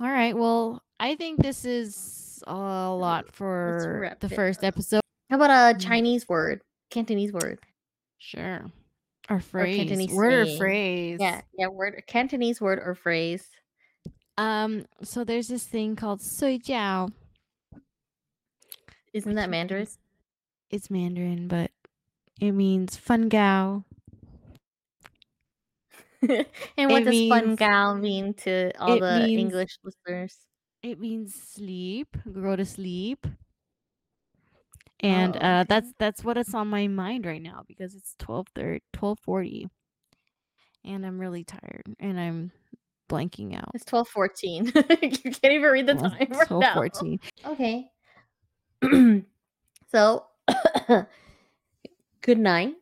[0.00, 0.36] All right.
[0.36, 4.64] Well, I think this is a lot for the first up.
[4.64, 5.00] episode.
[5.30, 5.80] How about a Mm.
[5.80, 6.62] Chinese word?
[6.90, 7.58] Cantonese word.
[8.18, 8.70] Sure.
[9.28, 9.76] Or phrase.
[9.76, 11.18] Cantonese Word or phrase.
[11.20, 13.48] Yeah, yeah, word Cantonese word or phrase.
[14.38, 17.08] Um, so there's this thing called 睡觉.
[19.12, 19.88] Isn't that Mandarin?
[20.70, 21.72] It's Mandarin, but
[22.40, 23.84] it means fun gal.
[26.22, 30.38] and what It does fun means- gal mean to all the means- English listeners?
[30.86, 33.26] It means sleep, go to sleep.
[35.00, 38.46] And Oh, uh that's that's what it's on my mind right now because it's 12
[38.54, 39.68] 1240
[40.84, 42.52] and I'm really tired and I'm
[43.10, 43.70] blanking out.
[43.74, 44.66] It's twelve fourteen.
[44.74, 44.74] you
[45.32, 47.20] can't even read the Well, time right 12:14.
[47.46, 47.90] Okay.
[49.90, 50.26] so,
[52.20, 52.74] good night.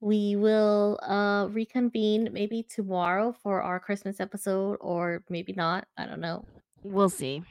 [0.00, 5.88] We will uh reconvene maybe tomorrow for our Christmas episode, or maybe not.
[5.98, 6.44] I don't know.
[6.82, 7.42] We'll see.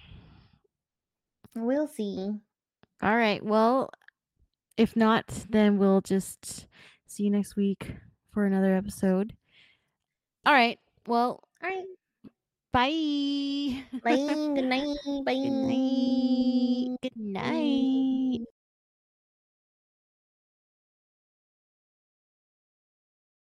[1.56, 2.31] We'll see.
[3.02, 3.43] All right.
[3.43, 3.89] Well,
[4.77, 6.68] if not, then we'll just
[7.07, 7.95] see you next week
[8.34, 9.34] for another episode.
[10.45, 10.80] All right.
[11.07, 11.85] Well, all right.
[12.73, 13.84] Bye.
[14.03, 14.15] Bye.
[14.56, 14.97] Good night.
[15.26, 15.34] Bye.
[15.35, 16.97] Good night.
[17.02, 18.15] Good night.